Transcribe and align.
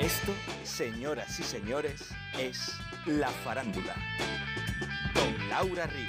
Esto, 0.00 0.32
señoras 0.62 1.40
y 1.40 1.42
señores, 1.42 2.10
es 2.38 2.72
La 3.04 3.30
Farándula. 3.30 3.96
Con 5.12 5.48
Laura 5.48 5.88
Río. 5.88 6.06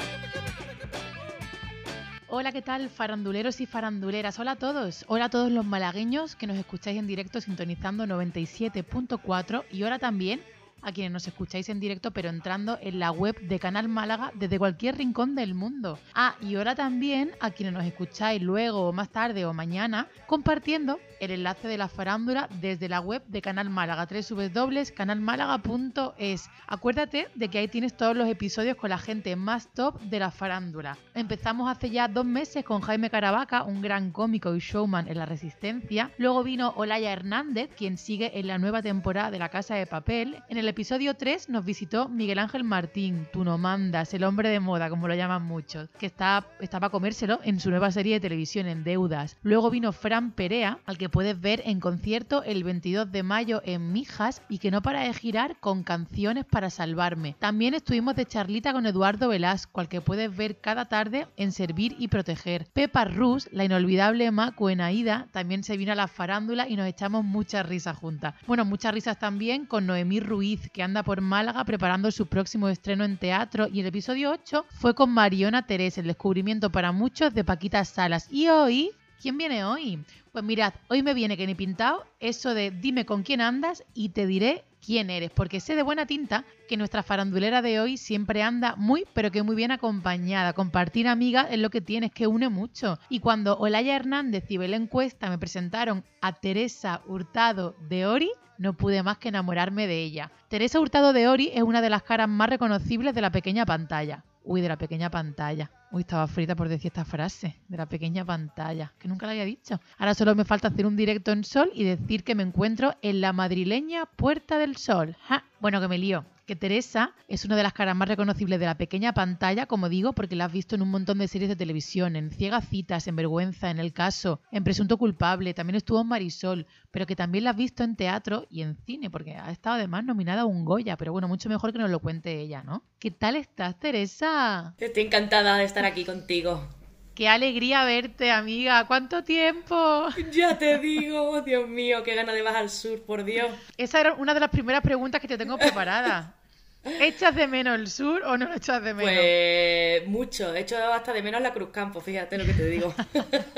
Hola, 2.28 2.52
¿qué 2.52 2.62
tal, 2.62 2.90
faranduleros 2.90 3.60
y 3.62 3.66
faranduleras? 3.66 4.38
Hola 4.38 4.52
a 4.52 4.56
todos. 4.58 5.06
Hola 5.08 5.26
a 5.26 5.30
todos 5.30 5.52
los 5.52 5.66
malagueños 5.66 6.36
que 6.36 6.46
nos 6.46 6.58
escucháis 6.58 7.00
en 7.00 7.08
directo 7.08 7.42
sintonizando 7.42 8.06
97.4 8.06 9.64
y 9.72 9.82
ahora 9.82 9.98
también 9.98 10.40
a 10.82 10.92
quienes 10.92 11.12
nos 11.12 11.28
escucháis 11.28 11.70
en 11.70 11.80
directo, 11.80 12.12
pero 12.12 12.30
entrando 12.30 12.78
en 12.82 13.00
la 13.00 13.12
web 13.12 13.40
de 13.42 13.60
Canal 13.60 13.90
Málaga 13.90 14.32
desde 14.36 14.60
cualquier 14.60 14.98
rincón 14.98 15.36
del 15.36 15.56
mundo. 15.56 16.00
Ah, 16.14 16.36
y 16.42 16.56
ahora 16.56 16.76
también 16.76 17.32
a 17.40 17.52
quienes 17.52 17.74
nos 17.74 17.86
escucháis 17.86 18.42
luego 18.42 18.88
o 18.88 18.94
más 18.94 19.10
tarde 19.10 19.46
o 19.46 19.54
mañana, 19.54 20.08
compartiendo 20.28 21.00
el 21.20 21.32
enlace 21.32 21.68
de 21.68 21.78
la 21.78 21.90
farándula 21.90 22.48
desde 22.62 22.88
la 22.90 23.02
web 23.02 23.24
de 23.28 23.42
Canal 23.42 23.70
Málaga, 23.70 24.08
www.canalmálaga.es. 24.10 26.50
Acuérdate 26.68 27.28
de 27.36 27.50
que 27.50 27.58
ahí 27.60 27.68
tienes 27.68 27.98
todos 27.98 28.16
los 28.16 28.30
episodios 28.30 28.78
con 28.78 28.90
la 28.90 28.98
gente 28.98 29.36
más 29.36 29.68
top 29.74 30.00
de 30.02 30.20
la 30.20 30.32
farándula. 30.32 30.98
Empezamos 31.14 31.70
hace 31.70 31.90
ya 31.90 32.08
dos 32.08 32.24
meses 32.26 32.64
con 32.64 32.80
Jaime 32.82 33.10
Caravaca, 33.10 33.64
un 33.64 33.82
gran 33.82 34.12
cómico 34.12 34.56
y 34.56 34.60
showman 34.60 35.08
en 35.08 35.18
la 35.18 35.26
Resistencia. 35.26 36.12
Luego 36.18 36.44
vino 36.44 36.74
Olaya 36.78 37.12
Hernández, 37.12 37.70
quien 37.76 37.98
sigue 37.98 38.40
en 38.40 38.48
la 38.48 38.58
nueva 38.58 38.82
temporada 38.82 39.32
de 39.32 39.40
La 39.40 39.50
Casa 39.50 39.76
de 39.76 39.86
Papel. 39.86 40.42
En 40.48 40.58
el 40.58 40.69
episodio 40.70 41.16
3 41.16 41.50
nos 41.50 41.66
visitó 41.66 42.08
Miguel 42.08 42.40
Ángel 42.40 42.64
Martín, 42.64 43.28
tú 43.34 43.44
no 43.44 43.58
mandas, 43.58 44.14
el 44.14 44.24
hombre 44.24 44.50
de 44.50 44.60
moda, 44.60 44.90
como 44.90 45.08
lo 45.08 45.16
llaman 45.16 45.44
muchos, 45.44 45.90
que 46.00 46.06
está, 46.06 46.46
estaba 46.60 46.88
a 46.88 46.90
comérselo 46.92 47.40
en 47.44 47.60
su 47.60 47.70
nueva 47.70 47.92
serie 47.92 48.14
de 48.14 48.20
televisión 48.20 48.68
en 48.68 48.84
Deudas. 48.84 49.38
Luego 49.42 49.70
vino 49.70 49.92
Fran 49.92 50.32
Perea, 50.32 50.80
al 50.86 50.98
que 50.98 51.10
puedes 51.10 51.40
ver 51.42 51.64
en 51.66 51.80
concierto 51.80 52.44
el 52.44 52.64
22 52.64 53.12
de 53.12 53.24
mayo 53.24 53.62
en 53.66 53.92
Mijas 53.92 54.42
y 54.48 54.60
que 54.60 54.72
no 54.72 54.82
para 54.82 55.02
de 55.02 55.14
girar 55.14 55.58
con 55.60 55.84
canciones 55.84 56.46
para 56.46 56.70
salvarme. 56.70 57.36
También 57.40 57.74
estuvimos 57.74 58.16
de 58.16 58.26
charlita 58.26 58.72
con 58.72 58.86
Eduardo 58.86 59.30
Velasco, 59.30 59.82
al 59.82 59.90
que 59.90 60.02
puedes 60.02 60.36
ver 60.36 60.60
cada 60.60 60.86
tarde 60.86 61.28
en 61.36 61.52
Servir 61.52 61.96
y 61.98 62.10
Proteger. 62.10 62.68
Pepa 62.74 63.06
Rus, 63.06 63.50
la 63.52 63.66
inolvidable 63.66 64.32
Macu 64.32 64.70
en 64.70 64.82
Aida, 64.82 65.28
también 65.32 65.64
se 65.64 65.78
vino 65.78 65.92
a 65.92 65.96
la 65.96 66.08
farándula 66.08 66.68
y 66.68 66.76
nos 66.76 66.88
echamos 66.88 67.26
muchas 67.26 67.66
risas 67.66 67.98
juntas. 67.98 68.36
Bueno, 68.46 68.66
muchas 68.66 68.94
risas 68.94 69.18
también 69.18 69.66
con 69.66 69.88
Noemí 69.88 70.20
Ruiz, 70.20 70.59
que 70.74 70.84
anda 70.84 71.04
por 71.04 71.22
Málaga 71.22 71.64
preparando 71.66 72.12
su 72.12 72.28
próximo 72.28 72.68
estreno 72.70 73.04
en 73.04 73.18
teatro 73.18 73.68
y 73.72 73.80
el 73.80 73.86
episodio 73.86 74.32
8 74.32 74.66
fue 74.70 74.94
con 74.94 75.12
Mariona 75.12 75.66
Terés, 75.66 75.98
el 75.98 76.08
descubrimiento 76.08 76.70
para 76.70 76.92
muchos 76.92 77.34
de 77.34 77.44
Paquita 77.44 77.84
Salas. 77.86 78.28
Y 78.32 78.48
hoy 78.50 78.92
¿Quién 79.22 79.38
viene 79.38 79.66
hoy? 79.66 80.00
Pues 80.32 80.46
mirad, 80.46 80.74
hoy 80.88 81.04
me 81.04 81.14
viene 81.14 81.36
que 81.36 81.46
ni 81.46 81.54
pintado 81.54 82.06
eso 82.22 82.54
de 82.54 82.72
dime 82.72 83.06
con 83.06 83.24
quién 83.24 83.42
andas 83.42 83.84
y 83.94 84.10
te 84.10 84.26
diré 84.26 84.64
quién 84.86 85.10
eres, 85.10 85.30
porque 85.30 85.60
sé 85.60 85.76
de 85.76 85.84
buena 85.84 86.06
tinta 86.06 86.46
que 86.70 86.78
nuestra 86.78 87.04
farandulera 87.04 87.62
de 87.62 87.82
hoy 87.82 87.98
siempre 87.98 88.44
anda 88.44 88.78
muy, 88.78 89.06
pero 89.14 89.30
que 89.30 89.44
muy 89.44 89.58
bien 89.58 89.72
acompañada. 89.72 90.54
Compartir 90.54 91.06
amigas 91.10 91.48
es 91.52 91.60
lo 91.60 91.70
que 91.70 91.82
tienes, 91.82 92.12
que 92.12 92.28
une 92.28 92.48
mucho. 92.48 92.98
Y 93.10 93.20
cuando 93.20 93.58
Olaya 93.58 93.98
Hernández 93.98 94.46
y 94.50 94.56
Belén 94.56 94.88
Cuesta 94.88 95.30
me 95.30 95.38
presentaron 95.38 96.06
a 96.22 96.32
Teresa 96.32 97.02
Hurtado 97.06 97.76
de 97.90 98.06
Ori, 98.06 98.32
no 98.58 98.72
pude 98.72 99.04
más 99.04 99.18
que 99.18 99.28
enamorarme 99.28 99.86
de 99.86 100.02
ella. 100.02 100.32
Teresa 100.48 100.80
Hurtado 100.80 101.12
de 101.12 101.28
Ori 101.28 101.52
es 101.54 101.64
una 101.64 101.82
de 101.82 101.90
las 101.90 102.04
caras 102.04 102.30
más 102.30 102.50
reconocibles 102.50 103.14
de 103.14 103.22
la 103.22 103.32
pequeña 103.32 103.66
pantalla. 103.66 104.24
Uy, 104.52 104.62
de 104.62 104.68
la 104.68 104.80
pequeña 104.80 105.12
pantalla. 105.12 105.70
Uy, 105.92 106.02
estaba 106.02 106.26
frita 106.26 106.56
por 106.56 106.70
decir 106.70 106.88
esta 106.88 107.06
frase, 107.06 107.56
de 107.68 107.78
la 107.78 107.86
pequeña 107.86 108.26
pantalla, 108.26 108.92
que 108.98 109.08
nunca 109.08 109.28
la 109.28 109.34
había 109.34 109.46
dicho. 109.46 109.80
Ahora 110.00 110.16
solo 110.16 110.34
me 110.34 110.44
falta 110.44 110.70
hacer 110.70 110.88
un 110.88 110.96
directo 110.96 111.32
en 111.32 111.44
Sol 111.44 111.70
y 111.76 111.84
decir 111.84 112.24
que 112.24 112.34
me 112.34 112.42
encuentro 112.42 112.96
en 113.04 113.22
la 113.22 113.32
madrileña 113.32 114.08
Puerta 114.08 114.58
del 114.58 114.76
Sol. 114.76 115.16
¡Ja! 115.28 115.44
Bueno, 115.60 115.80
que 115.80 115.88
me 115.88 116.00
lío 116.00 116.26
que 116.50 116.56
Teresa 116.56 117.14
es 117.28 117.46
una 117.46 117.56
de 117.56 117.62
las 117.62 117.74
caras 117.74 117.96
más 117.96 118.08
reconocibles 118.08 118.60
de 118.60 118.66
la 118.66 118.76
pequeña 118.76 119.14
pantalla, 119.14 119.68
como 119.68 119.88
digo, 119.88 120.14
porque 120.14 120.36
la 120.36 120.46
has 120.46 120.52
visto 120.52 120.74
en 120.74 120.82
un 120.82 120.90
montón 120.90 121.20
de 121.20 121.28
series 121.28 121.48
de 121.48 121.56
televisión, 121.56 122.16
en 122.16 122.32
Ciega 122.32 122.60
Citas, 122.60 123.08
en 123.08 123.16
Vergüenza, 123.16 123.70
en 123.70 123.78
El 123.78 123.94
Caso, 123.94 124.42
en 124.52 124.64
Presunto 124.64 124.98
Culpable, 124.98 125.54
también 125.54 125.76
estuvo 125.76 126.02
en 126.02 126.08
Marisol, 126.08 126.66
pero 126.90 127.06
que 127.06 127.16
también 127.16 127.44
la 127.44 127.52
has 127.52 127.56
visto 127.56 127.84
en 127.84 127.96
teatro 127.96 128.48
y 128.50 128.64
en 128.64 128.78
cine, 128.78 129.12
porque 129.12 129.36
ha 129.36 129.52
estado 129.52 129.76
además 129.76 130.06
nominada 130.06 130.42
a 130.42 130.46
un 130.46 130.66
Goya, 130.66 130.98
pero 130.98 131.12
bueno, 131.12 131.28
mucho 131.28 131.50
mejor 131.50 131.72
que 131.72 131.78
nos 131.78 131.92
lo 131.92 132.00
cuente 132.00 132.42
ella, 132.42 132.64
¿no? 132.64 132.84
¿Qué 132.98 133.12
tal 133.12 133.36
estás, 133.36 133.80
Teresa? 133.80 134.74
Estoy 134.80 135.04
encantada 135.04 135.56
de 135.56 135.66
estar 135.66 135.86
aquí 135.86 136.04
contigo. 136.04 136.68
Qué 137.14 137.28
alegría 137.28 137.84
verte, 137.84 138.32
amiga. 138.32 138.88
¿Cuánto 138.88 139.24
tiempo? 139.24 140.08
Ya 140.32 140.58
te 140.58 140.80
digo, 140.80 141.42
Dios 141.42 141.68
mío, 141.68 142.02
qué 142.02 142.16
gana 142.16 142.34
de 142.34 142.42
bajar 142.42 142.62
al 142.62 142.70
sur, 142.70 143.04
por 143.04 143.26
Dios. 143.26 143.52
Esa 143.78 144.00
era 144.00 144.14
una 144.14 144.34
de 144.34 144.40
las 144.40 144.50
primeras 144.50 144.82
preguntas 144.82 145.20
que 145.22 145.28
te 145.28 145.38
tengo 145.38 145.58
preparada. 145.58 146.39
¿Echas 146.84 147.36
de 147.36 147.48
menos 147.48 147.78
el 147.78 147.88
sur 147.90 148.24
o 148.24 148.38
no 148.38 148.46
lo 148.46 148.56
echas 148.56 148.82
de 148.82 148.94
menos? 148.94 149.14
Pues 149.14 150.08
mucho, 150.08 150.56
he 150.56 150.62
hecho 150.62 150.78
hasta 150.78 151.12
de 151.12 151.22
menos 151.22 151.42
la 151.42 151.54
Cruz 151.54 151.70
Campo, 151.72 152.00
fíjate 152.00 152.38
lo 152.38 152.46
que 152.46 152.54
te 152.54 152.68
digo. 152.68 152.94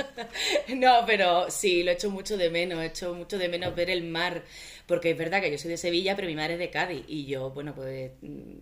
no, 0.75 1.03
pero 1.05 1.49
sí, 1.51 1.83
lo 1.83 1.91
he 1.91 1.93
hecho 1.93 2.09
mucho 2.09 2.35
de 2.35 2.49
menos, 2.49 2.81
he 2.81 2.87
hecho 2.87 3.13
mucho 3.13 3.37
de 3.37 3.47
menos 3.47 3.75
ver 3.75 3.91
el 3.91 4.03
mar, 4.03 4.43
porque 4.87 5.11
es 5.11 5.17
verdad 5.17 5.39
que 5.39 5.51
yo 5.51 5.57
soy 5.59 5.69
de 5.69 5.77
Sevilla, 5.77 6.15
pero 6.15 6.27
mi 6.27 6.35
madre 6.35 6.53
es 6.53 6.59
de 6.59 6.71
Cádiz 6.71 7.03
y 7.07 7.25
yo, 7.25 7.51
bueno, 7.51 7.75
pues 7.75 8.11
mm, 8.21 8.61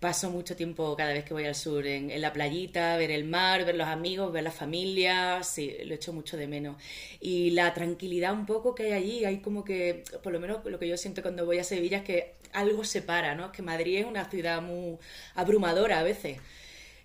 paso 0.00 0.30
mucho 0.30 0.56
tiempo 0.56 0.96
cada 0.96 1.12
vez 1.12 1.24
que 1.24 1.34
voy 1.34 1.44
al 1.44 1.54
sur 1.54 1.86
en, 1.86 2.18
la 2.22 2.32
playita, 2.32 2.96
ver 2.96 3.10
el 3.10 3.24
mar, 3.24 3.66
ver 3.66 3.74
los 3.74 3.86
amigos, 3.86 4.32
ver 4.32 4.44
la 4.44 4.50
familia, 4.50 5.42
sí, 5.42 5.76
lo 5.84 5.94
echo 5.94 6.14
mucho 6.14 6.38
de 6.38 6.46
menos. 6.46 6.82
Y 7.20 7.50
la 7.50 7.74
tranquilidad 7.74 8.32
un 8.32 8.46
poco 8.46 8.74
que 8.74 8.84
hay 8.84 8.92
allí, 8.92 9.24
hay 9.26 9.40
como 9.40 9.62
que, 9.62 10.04
por 10.22 10.32
lo 10.32 10.40
menos 10.40 10.64
lo 10.64 10.78
que 10.78 10.88
yo 10.88 10.96
siento 10.96 11.20
cuando 11.20 11.44
voy 11.44 11.58
a 11.58 11.64
Sevilla 11.64 11.98
es 11.98 12.04
que 12.04 12.39
algo 12.52 12.84
separa, 12.84 13.34
¿no? 13.34 13.46
Es 13.46 13.50
que 13.52 13.62
Madrid 13.62 13.98
es 13.98 14.06
una 14.06 14.28
ciudad 14.28 14.62
muy 14.62 14.98
abrumadora 15.34 16.00
a 16.00 16.02
veces. 16.02 16.38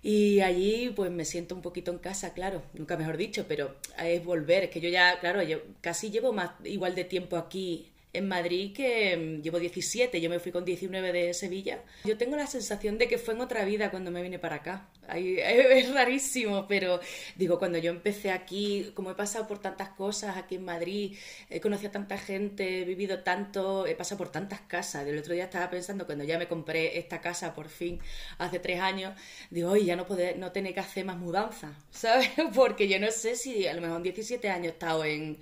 Y 0.02 0.40
allí 0.40 0.92
pues 0.94 1.10
me 1.10 1.24
siento 1.24 1.54
un 1.54 1.62
poquito 1.62 1.90
en 1.90 1.98
casa, 1.98 2.32
claro, 2.32 2.62
nunca 2.74 2.96
mejor 2.96 3.16
dicho, 3.16 3.46
pero 3.48 3.74
es 3.98 4.24
volver, 4.24 4.64
es 4.64 4.70
que 4.70 4.80
yo 4.80 4.88
ya, 4.88 5.18
claro, 5.20 5.42
yo 5.42 5.58
casi 5.80 6.10
llevo 6.10 6.32
más 6.32 6.50
igual 6.64 6.94
de 6.94 7.04
tiempo 7.04 7.36
aquí 7.36 7.90
en 8.16 8.28
Madrid 8.28 8.72
que 8.74 9.16
mm, 9.16 9.42
llevo 9.42 9.58
17, 9.58 10.20
yo 10.20 10.30
me 10.30 10.40
fui 10.40 10.52
con 10.52 10.64
19 10.64 11.12
de 11.12 11.34
Sevilla. 11.34 11.82
Yo 12.04 12.16
tengo 12.16 12.36
la 12.36 12.46
sensación 12.46 12.98
de 12.98 13.08
que 13.08 13.18
fue 13.18 13.34
en 13.34 13.40
otra 13.40 13.64
vida 13.64 13.90
cuando 13.90 14.10
me 14.10 14.22
vine 14.22 14.38
para 14.38 14.56
acá. 14.56 14.88
Es 15.08 15.92
rarísimo, 15.92 16.66
pero 16.66 17.00
digo, 17.36 17.58
cuando 17.58 17.78
yo 17.78 17.90
empecé 17.90 18.30
aquí, 18.30 18.92
como 18.94 19.10
he 19.10 19.14
pasado 19.14 19.46
por 19.46 19.60
tantas 19.60 19.90
cosas 19.90 20.36
aquí 20.36 20.56
en 20.56 20.64
Madrid, 20.64 21.16
he 21.50 21.60
conocido 21.60 21.90
a 21.90 21.92
tanta 21.92 22.18
gente, 22.18 22.82
he 22.82 22.84
vivido 22.84 23.20
tanto, 23.20 23.86
he 23.86 23.94
pasado 23.94 24.18
por 24.18 24.30
tantas 24.30 24.60
casas. 24.62 25.06
El 25.06 25.18
otro 25.18 25.34
día 25.34 25.44
estaba 25.44 25.70
pensando, 25.70 26.06
cuando 26.06 26.24
ya 26.24 26.38
me 26.38 26.48
compré 26.48 26.98
esta 26.98 27.20
casa 27.20 27.54
por 27.54 27.68
fin, 27.68 28.00
hace 28.38 28.58
tres 28.58 28.80
años, 28.80 29.14
digo, 29.50 29.70
oye, 29.70 29.84
ya 29.84 29.96
no, 29.96 30.06
poder, 30.06 30.38
no 30.38 30.52
tener 30.52 30.74
que 30.74 30.80
hacer 30.80 31.04
más 31.04 31.16
mudanzas, 31.16 31.72
¿sabes? 31.90 32.30
Porque 32.54 32.88
yo 32.88 32.98
no 32.98 33.10
sé 33.10 33.36
si 33.36 33.66
a 33.66 33.74
lo 33.74 33.80
mejor 33.80 33.98
en 33.98 34.02
17 34.04 34.48
años 34.50 34.66
he 34.66 34.70
estado 34.70 35.04
en 35.04 35.38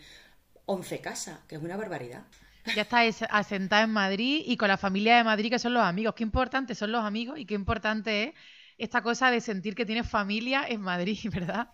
11 0.67 1.01
casas, 1.01 1.39
que 1.49 1.56
es 1.56 1.62
una 1.62 1.77
barbaridad. 1.77 2.25
Ya 2.73 2.83
estás 2.83 3.23
asentada 3.31 3.83
en 3.85 3.91
Madrid 3.91 4.43
y 4.47 4.57
con 4.57 4.69
la 4.69 4.77
familia 4.79 5.17
de 5.17 5.25
Madrid, 5.25 5.51
que 5.51 5.59
son 5.59 5.75
los 5.75 5.83
amigos. 5.85 6.15
Qué 6.15 6.23
importantes 6.25 6.79
son 6.79 6.93
los 6.93 7.05
amigos 7.05 7.39
y 7.39 7.47
qué 7.47 7.55
importante 7.55 8.25
es 8.29 8.35
esta 8.79 9.03
cosa 9.03 9.31
de 9.31 9.41
sentir 9.41 9.75
que 9.75 9.87
tienes 9.87 10.09
familia 10.09 10.65
en 10.69 10.81
Madrid, 10.81 11.19
¿verdad? 11.33 11.69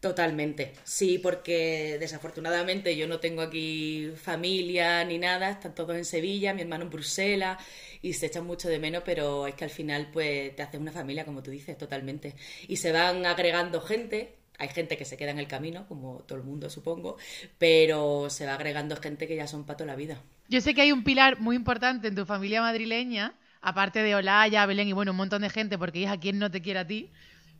Totalmente, 0.00 0.74
sí, 0.84 1.18
porque 1.18 1.96
desafortunadamente 1.98 2.96
yo 2.96 3.08
no 3.08 3.18
tengo 3.18 3.40
aquí 3.40 4.12
familia 4.16 5.02
ni 5.04 5.18
nada, 5.18 5.50
están 5.50 5.74
todos 5.74 5.96
en 5.96 6.04
Sevilla, 6.04 6.52
mi 6.54 6.60
hermano 6.62 6.84
en 6.84 6.90
Bruselas 6.90 7.58
y 8.02 8.12
se 8.12 8.26
echan 8.26 8.46
mucho 8.46 8.68
de 8.68 8.78
menos, 8.78 9.02
pero 9.06 9.46
es 9.46 9.54
que 9.54 9.64
al 9.64 9.70
final 9.70 10.10
pues 10.12 10.54
te 10.54 10.62
haces 10.62 10.80
una 10.80 10.92
familia, 10.92 11.24
como 11.24 11.42
tú 11.42 11.50
dices, 11.50 11.78
totalmente. 11.78 12.34
Y 12.68 12.76
se 12.76 12.92
van 12.92 13.24
agregando 13.26 13.80
gente, 13.80 14.36
hay 14.58 14.68
gente 14.68 14.96
que 14.96 15.04
se 15.04 15.16
queda 15.16 15.30
en 15.30 15.38
el 15.38 15.48
camino, 15.48 15.86
como 15.86 16.18
todo 16.26 16.38
el 16.38 16.44
mundo 16.44 16.70
supongo, 16.70 17.16
pero 17.58 18.30
se 18.30 18.46
va 18.46 18.54
agregando 18.54 18.96
gente 18.96 19.26
que 19.26 19.36
ya 19.36 19.46
son 19.46 19.64
para 19.64 19.78
toda 19.78 19.88
la 19.88 19.96
vida. 19.96 20.20
Yo 20.48 20.60
sé 20.60 20.74
que 20.74 20.82
hay 20.82 20.92
un 20.92 21.04
pilar 21.04 21.40
muy 21.40 21.56
importante 21.56 22.08
en 22.08 22.14
tu 22.14 22.24
familia 22.24 22.60
madrileña, 22.60 23.34
aparte 23.60 24.02
de 24.02 24.14
Olaya, 24.14 24.66
Belén 24.66 24.88
y 24.88 24.92
bueno, 24.92 25.10
un 25.10 25.16
montón 25.16 25.42
de 25.42 25.50
gente, 25.50 25.78
porque 25.78 26.04
es 26.04 26.10
a 26.10 26.18
quien 26.18 26.38
no 26.38 26.50
te 26.50 26.62
quiere 26.62 26.80
a 26.80 26.86
ti, 26.86 27.10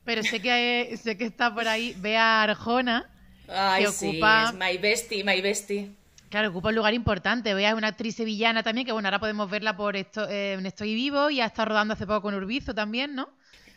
pero 0.04 0.22
sé 0.22 0.40
que, 0.40 0.98
sé 1.02 1.18
que 1.18 1.24
está 1.24 1.52
por 1.52 1.68
ahí 1.68 1.94
Bea 1.98 2.42
Arjona, 2.42 3.10
Ay, 3.48 3.82
que 3.82 3.88
ocupa... 3.88 4.48
Sí, 4.48 4.54
es 4.54 4.58
my 4.58 4.78
bestie, 4.78 5.24
my 5.24 5.40
bestie. 5.40 5.90
Claro, 6.30 6.50
ocupa 6.50 6.70
un 6.70 6.74
lugar 6.74 6.94
importante. 6.94 7.54
Bea 7.54 7.70
es 7.70 7.74
una 7.76 7.88
actriz 7.88 8.16
sevillana 8.16 8.62
también, 8.62 8.86
que 8.86 8.92
bueno, 8.92 9.08
ahora 9.08 9.20
podemos 9.20 9.48
verla 9.50 9.76
por 9.76 9.96
esto, 9.96 10.28
eh, 10.28 10.54
en 10.54 10.66
Estoy 10.66 10.94
Vivo 10.94 11.30
y 11.30 11.40
ha 11.40 11.46
estado 11.46 11.70
rodando 11.70 11.94
hace 11.94 12.06
poco 12.06 12.22
con 12.22 12.34
Urbizo 12.34 12.74
también, 12.74 13.14
¿no? 13.14 13.28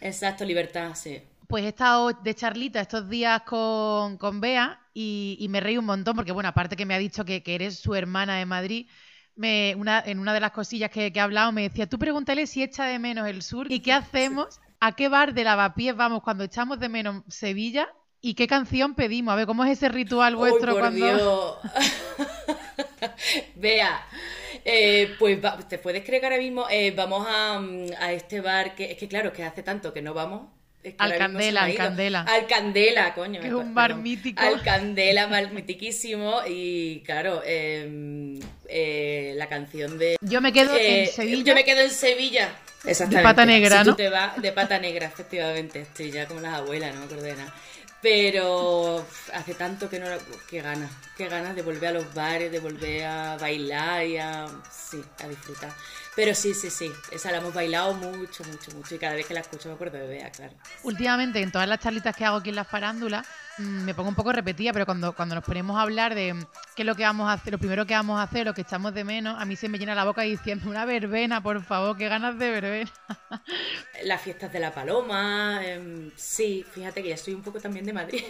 Exacto, 0.01 0.45
Libertad, 0.45 0.95
sí 0.95 1.21
pues 1.49 1.65
he 1.65 1.69
estado 1.69 2.13
de 2.13 2.35
charlita 2.35 2.79
estos 2.79 3.09
días 3.09 3.41
con, 3.41 4.17
con 4.17 4.39
Bea 4.39 4.79
y, 4.93 5.47
me 5.49 5.59
reí 5.59 5.79
un 5.79 5.85
montón 5.85 6.15
porque, 6.15 6.31
bueno, 6.31 6.49
aparte 6.49 6.75
que 6.75 6.85
me 6.85 6.93
ha 6.93 6.99
dicho 6.99 7.25
que, 7.25 7.41
eres 7.43 7.79
su 7.79 7.95
hermana 7.95 8.37
de 8.37 8.45
Madrid, 8.45 8.87
me, 9.35 9.73
una, 9.75 9.99
en 10.05 10.19
una 10.19 10.33
de 10.33 10.41
las 10.41 10.51
cosillas 10.51 10.91
que, 10.91 11.11
que 11.11 11.19
ha 11.19 11.23
hablado 11.23 11.51
me 11.51 11.63
decía, 11.63 11.89
tú 11.89 11.97
pregúntale 11.97 12.45
si 12.45 12.61
echa 12.61 12.85
de 12.85 12.99
menos 12.99 13.27
el 13.27 13.41
sur 13.41 13.65
y 13.71 13.79
qué 13.79 13.93
hacemos, 13.93 14.61
a 14.79 14.91
qué 14.91 15.09
bar 15.09 15.33
de 15.33 15.43
lavapiés 15.43 15.95
vamos 15.95 16.21
cuando 16.21 16.43
echamos 16.43 16.79
de 16.79 16.87
menos 16.87 17.23
Sevilla 17.27 17.89
y 18.21 18.35
qué 18.35 18.45
canción 18.45 18.93
pedimos. 18.93 19.31
A 19.33 19.35
ver, 19.35 19.47
¿cómo 19.47 19.65
es 19.65 19.71
ese 19.71 19.89
ritual 19.89 20.35
vuestro 20.35 20.77
cuando... 20.77 21.59
Vea, 23.55 24.05
Eh, 24.65 25.15
pues 25.17 25.39
te 25.67 25.77
puedes 25.77 26.03
creer 26.03 26.19
que 26.19 26.27
ahora 26.27 26.37
mismo 26.37 26.67
eh, 26.69 26.91
vamos 26.91 27.25
a, 27.27 27.59
mm, 27.59 27.85
a, 27.99 28.11
este 28.11 28.41
bar 28.41 28.75
que 28.75 28.91
es 28.91 28.97
que 28.97 29.07
claro, 29.07 29.31
que 29.31 29.43
hace 29.43 29.63
tanto 29.63 29.93
que 29.93 30.01
no 30.01 30.13
vamos. 30.13 30.58
Al 30.97 31.17
Candela, 31.17 31.63
al 31.63 31.75
Candela. 31.75 32.21
Al 32.21 32.47
Candela, 32.47 33.13
coño. 33.13 33.41
Que 33.41 33.47
es 33.47 33.53
un 33.53 33.73
bar 33.73 33.95
mítico. 33.95 34.41
Al 34.41 34.61
Candela, 34.61 35.27
bar 35.27 35.51
mitiquísimo. 35.51 36.41
Y 36.47 37.01
claro, 37.01 37.41
em, 37.45 38.39
eh, 38.67 39.33
la 39.35 39.47
canción 39.47 39.97
de. 39.97 40.15
Yo 40.21 40.41
me 40.41 40.53
quedo 40.53 40.75
en 40.75 41.07
Sevilla. 41.07 41.43
Yo 41.43 41.55
me 41.55 41.63
quedo 41.63 41.81
en 41.81 41.91
Sevilla. 41.91 42.49
Exactamente. 42.85 43.17
De 43.17 43.23
pata 43.23 43.45
negra, 43.45 43.83
¿no? 43.83 43.95
te 43.95 44.09
vas 44.09 44.41
de 44.41 44.51
pata 44.53 44.79
negra, 44.79 45.07
efectivamente. 45.07 45.81
Estoy 45.81 46.11
ya 46.11 46.27
como 46.27 46.39
las 46.39 46.53
abuelas, 46.53 46.93
no 46.93 47.01
me 47.01 47.05
acuerdo 47.05 47.25
de 47.25 47.35
nada. 47.35 47.53
Pero 48.01 49.05
hace 49.33 49.53
tanto 49.55 49.89
que 49.89 49.99
no... 49.99 50.05
Qué 50.49 50.61
ganas, 50.61 50.89
qué 51.17 51.27
ganas 51.27 51.53
de 51.53 51.61
volver 51.61 51.89
a 51.89 51.91
los 51.91 52.13
bares, 52.13 52.49
de 52.49 52.59
volver 52.59 53.03
a 53.03 53.37
bailar 53.37 54.05
y 54.05 54.17
a... 54.17 54.47
Sí, 54.71 55.01
a 55.21 55.27
disfrutar. 55.27 55.71
Pero 56.19 56.35
sí, 56.35 56.53
sí, 56.53 56.69
sí, 56.69 56.91
esa 57.13 57.31
la 57.31 57.37
hemos 57.37 57.53
bailado 57.53 57.93
mucho, 57.93 58.43
mucho, 58.43 58.71
mucho. 58.75 58.93
Y 58.93 58.97
cada 58.97 59.13
vez 59.13 59.25
que 59.25 59.33
la 59.33 59.39
escucho 59.39 59.69
me 59.69 59.75
acuerdo 59.75 59.99
de 59.99 60.05
Bea, 60.05 60.29
claro. 60.29 60.51
Últimamente, 60.83 61.41
en 61.41 61.49
todas 61.49 61.65
las 61.65 61.79
charlitas 61.79 62.13
que 62.13 62.25
hago 62.25 62.35
aquí 62.35 62.49
en 62.49 62.55
las 62.55 62.67
farándulas, 62.67 63.25
mm, 63.57 63.85
me 63.85 63.93
pongo 63.93 64.09
un 64.09 64.15
poco 64.15 64.33
repetida, 64.33 64.73
pero 64.73 64.85
cuando, 64.85 65.13
cuando 65.13 65.35
nos 65.35 65.45
ponemos 65.45 65.77
a 65.77 65.83
hablar 65.83 66.15
de 66.15 66.35
qué 66.75 66.81
es 66.81 66.85
lo 66.85 66.95
que 66.95 67.03
vamos 67.03 67.29
a 67.29 67.31
hacer, 67.31 67.53
lo 67.53 67.57
primero 67.57 67.85
que 67.85 67.93
vamos 67.93 68.19
a 68.19 68.23
hacer, 68.23 68.45
lo 68.45 68.53
que 68.53 68.63
echamos 68.63 68.93
de 68.93 69.05
menos, 69.05 69.41
a 69.41 69.45
mí 69.45 69.55
se 69.55 69.69
me 69.69 69.79
llena 69.79 69.95
la 69.95 70.03
boca 70.03 70.23
diciendo 70.23 70.69
una 70.69 70.83
verbena, 70.83 71.41
por 71.41 71.63
favor, 71.63 71.95
qué 71.95 72.09
ganas 72.09 72.37
de 72.37 72.51
verbena. 72.51 72.91
Las 74.03 74.21
fiestas 74.21 74.51
de 74.51 74.59
la 74.59 74.73
paloma, 74.73 75.61
em, 75.63 76.11
sí, 76.17 76.65
fíjate 76.69 77.01
que 77.01 77.07
ya 77.07 77.15
estoy 77.15 77.33
un 77.33 77.43
poco 77.43 77.61
también 77.61 77.85
de 77.85 77.93
Madrid. 77.93 78.23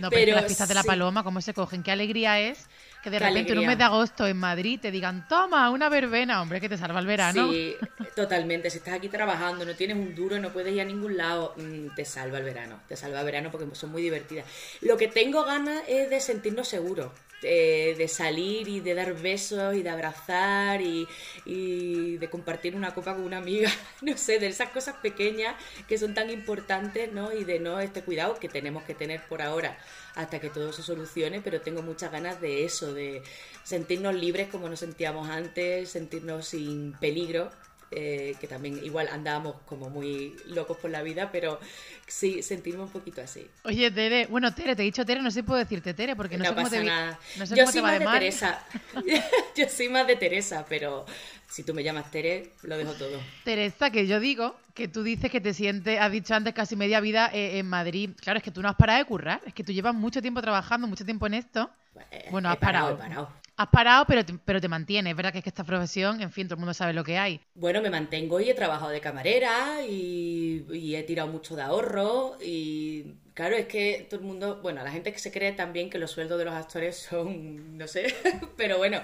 No, 0.00 0.08
pero, 0.08 0.34
las 0.34 0.46
fiestas 0.46 0.68
de 0.68 0.74
la 0.74 0.82
paloma, 0.82 1.22
¿cómo 1.22 1.40
se 1.42 1.52
cogen? 1.52 1.82
¿Qué 1.82 1.90
alegría 1.90 2.40
es 2.40 2.66
que 3.02 3.10
de 3.10 3.18
repente 3.18 3.52
en 3.52 3.58
un 3.58 3.66
mes 3.66 3.78
de 3.78 3.84
agosto 3.84 4.26
en 4.26 4.36
Madrid 4.36 4.78
te 4.80 4.90
digan, 4.90 5.26
toma, 5.28 5.70
una 5.70 5.88
verbena, 5.88 6.42
hombre, 6.42 6.60
que 6.60 6.68
te 6.68 6.76
salva 6.76 7.00
el 7.00 7.06
verano. 7.06 7.50
Sí, 7.50 7.76
totalmente. 8.14 8.70
Si 8.70 8.78
estás 8.78 8.94
aquí 8.94 9.08
trabajando, 9.08 9.64
no 9.64 9.74
tienes 9.74 9.96
un 9.96 10.14
duro, 10.14 10.38
no 10.38 10.50
puedes 10.52 10.74
ir 10.74 10.80
a 10.80 10.84
ningún 10.84 11.16
lado, 11.16 11.54
mm, 11.56 11.94
te 11.94 12.04
salva 12.04 12.38
el 12.38 12.44
verano. 12.44 12.80
Te 12.86 12.96
salva 12.96 13.20
el 13.20 13.26
verano 13.26 13.50
porque 13.50 13.74
son 13.74 13.90
muy 13.90 14.02
divertidas. 14.02 14.46
Lo 14.80 14.96
que 14.96 15.08
tengo 15.08 15.44
ganas 15.44 15.82
es 15.88 16.10
de 16.10 16.20
sentirnos 16.20 16.68
seguros. 16.68 17.10
Eh, 17.42 17.94
de 17.96 18.06
salir 18.06 18.68
y 18.68 18.80
de 18.80 18.94
dar 18.94 19.14
besos 19.14 19.74
y 19.74 19.82
de 19.82 19.88
abrazar 19.88 20.82
y, 20.82 21.06
de 21.46 22.28
compartir 22.30 22.76
una 22.76 22.92
copa 22.94 23.14
con 23.14 23.24
una 23.24 23.38
amiga, 23.38 23.70
no 24.02 24.16
sé, 24.18 24.38
de 24.38 24.48
esas 24.48 24.68
cosas 24.70 24.96
pequeñas 24.96 25.54
que 25.88 25.96
son 25.96 26.12
tan 26.12 26.28
importantes, 26.28 27.10
¿no? 27.12 27.32
Y 27.32 27.44
de 27.44 27.58
no 27.58 27.80
este 27.80 28.02
cuidado 28.02 28.38
que 28.38 28.50
tenemos 28.50 28.82
que 28.82 28.94
tener 28.94 29.22
por 29.26 29.40
ahora 29.40 29.78
hasta 30.16 30.38
que 30.38 30.50
todo 30.50 30.70
se 30.72 30.82
solucione, 30.82 31.40
pero 31.40 31.62
tengo 31.62 31.80
muchas 31.82 32.12
ganas 32.12 32.40
de 32.42 32.64
eso, 32.64 32.92
de 32.92 33.22
sentirnos 33.64 34.14
libres 34.14 34.48
como 34.48 34.68
nos 34.68 34.80
sentíamos 34.80 35.30
antes, 35.30 35.88
sentirnos 35.88 36.48
sin 36.48 36.92
peligro 37.00 37.50
eh, 37.92 38.36
que 38.40 38.46
también 38.46 38.84
igual 38.84 39.08
andábamos 39.08 39.56
como 39.66 39.90
muy 39.90 40.36
locos 40.46 40.76
por 40.76 40.90
la 40.90 41.02
vida, 41.02 41.30
pero 41.32 41.58
sí, 42.06 42.40
sentimos 42.42 42.86
un 42.86 42.92
poquito 42.92 43.20
así. 43.20 43.46
Oye, 43.64 43.90
Tere, 43.90 44.26
bueno, 44.26 44.54
Tere, 44.54 44.76
te 44.76 44.82
he 44.82 44.84
dicho 44.84 45.04
Tere, 45.04 45.20
no 45.20 45.30
sé 45.30 45.40
si 45.40 45.42
puedo 45.42 45.58
decirte 45.58 45.92
Tere, 45.92 46.14
porque 46.14 46.38
no, 46.38 46.44
sé 46.44 46.54
cómo 46.54 46.70
te 46.70 46.84
nada. 46.84 47.18
Yo 47.36 47.66
soy 47.66 47.82
más 47.82 47.98
de, 47.98 48.06
Teresa. 48.06 48.64
yo 49.56 49.68
soy 49.68 49.88
más 49.88 50.06
de 50.06 50.14
Teresa, 50.14 50.64
pero 50.68 51.04
si 51.48 51.64
tú 51.64 51.74
me 51.74 51.82
llamas 51.82 52.10
Tere, 52.12 52.52
lo 52.62 52.78
dejo 52.78 52.92
todo. 52.92 53.20
Teresa, 53.42 53.90
que 53.90 54.06
yo 54.06 54.20
digo 54.20 54.56
que 54.74 54.86
tú 54.86 55.02
dices 55.02 55.30
que 55.30 55.40
te 55.40 55.52
sientes, 55.52 56.00
has 56.00 56.12
dicho 56.12 56.32
antes, 56.34 56.54
casi 56.54 56.76
media 56.76 57.00
vida 57.00 57.28
eh, 57.32 57.58
en 57.58 57.66
Madrid. 57.66 58.10
Claro, 58.20 58.38
es 58.38 58.44
que 58.44 58.52
tú 58.52 58.62
no 58.62 58.68
has 58.68 58.76
parado 58.76 59.00
de 59.00 59.04
currar, 59.04 59.40
es 59.44 59.52
que 59.52 59.64
tú 59.64 59.72
llevas 59.72 59.94
mucho 59.94 60.22
tiempo 60.22 60.40
trabajando, 60.40 60.86
mucho 60.86 61.04
tiempo 61.04 61.26
en 61.26 61.34
esto. 61.34 61.70
Eh, 62.12 62.28
bueno, 62.30 62.48
has 62.50 62.56
parado. 62.56 62.96
parado. 62.96 63.39
Has 63.60 63.68
parado, 63.68 64.06
pero 64.06 64.24
te, 64.24 64.32
pero 64.42 64.58
te. 64.58 64.66
Es 64.66 65.16
verdad 65.16 65.32
que 65.32 65.38
es 65.38 65.44
que 65.44 65.50
esta 65.50 65.64
profesión, 65.64 66.22
en 66.22 66.32
fin, 66.32 66.46
todo 66.46 66.54
el 66.54 66.60
mundo 66.60 66.72
sabe 66.72 66.94
lo 66.94 67.04
que 67.04 67.18
hay. 67.18 67.42
Bueno, 67.54 67.82
me 67.82 67.90
mantengo 67.90 68.40
y 68.40 68.48
he 68.48 68.54
trabajado 68.54 68.90
de 68.90 69.02
camarera 69.02 69.82
y, 69.86 70.94
he 70.96 71.02
tirado 71.02 71.28
mucho 71.28 71.56
de 71.56 71.60
ahorro 71.60 72.38
y 72.42 73.16
claro, 73.34 73.56
es 73.56 73.66
que 73.66 74.06
todo 74.08 74.18
el 74.20 74.26
mundo, 74.26 74.60
bueno, 74.62 74.82
la 74.82 74.90
gente 74.90 75.12
que 75.12 75.18
se 75.18 75.30
cree 75.30 75.52
también 75.52 75.90
que 75.90 75.98
los 75.98 76.10
sueldos 76.10 76.38
de 76.38 76.46
los 76.46 76.54
actores 76.54 76.96
son, 76.96 77.76
no 77.76 77.86
sé, 77.86 78.14
pero 78.56 78.78
bueno, 78.78 79.02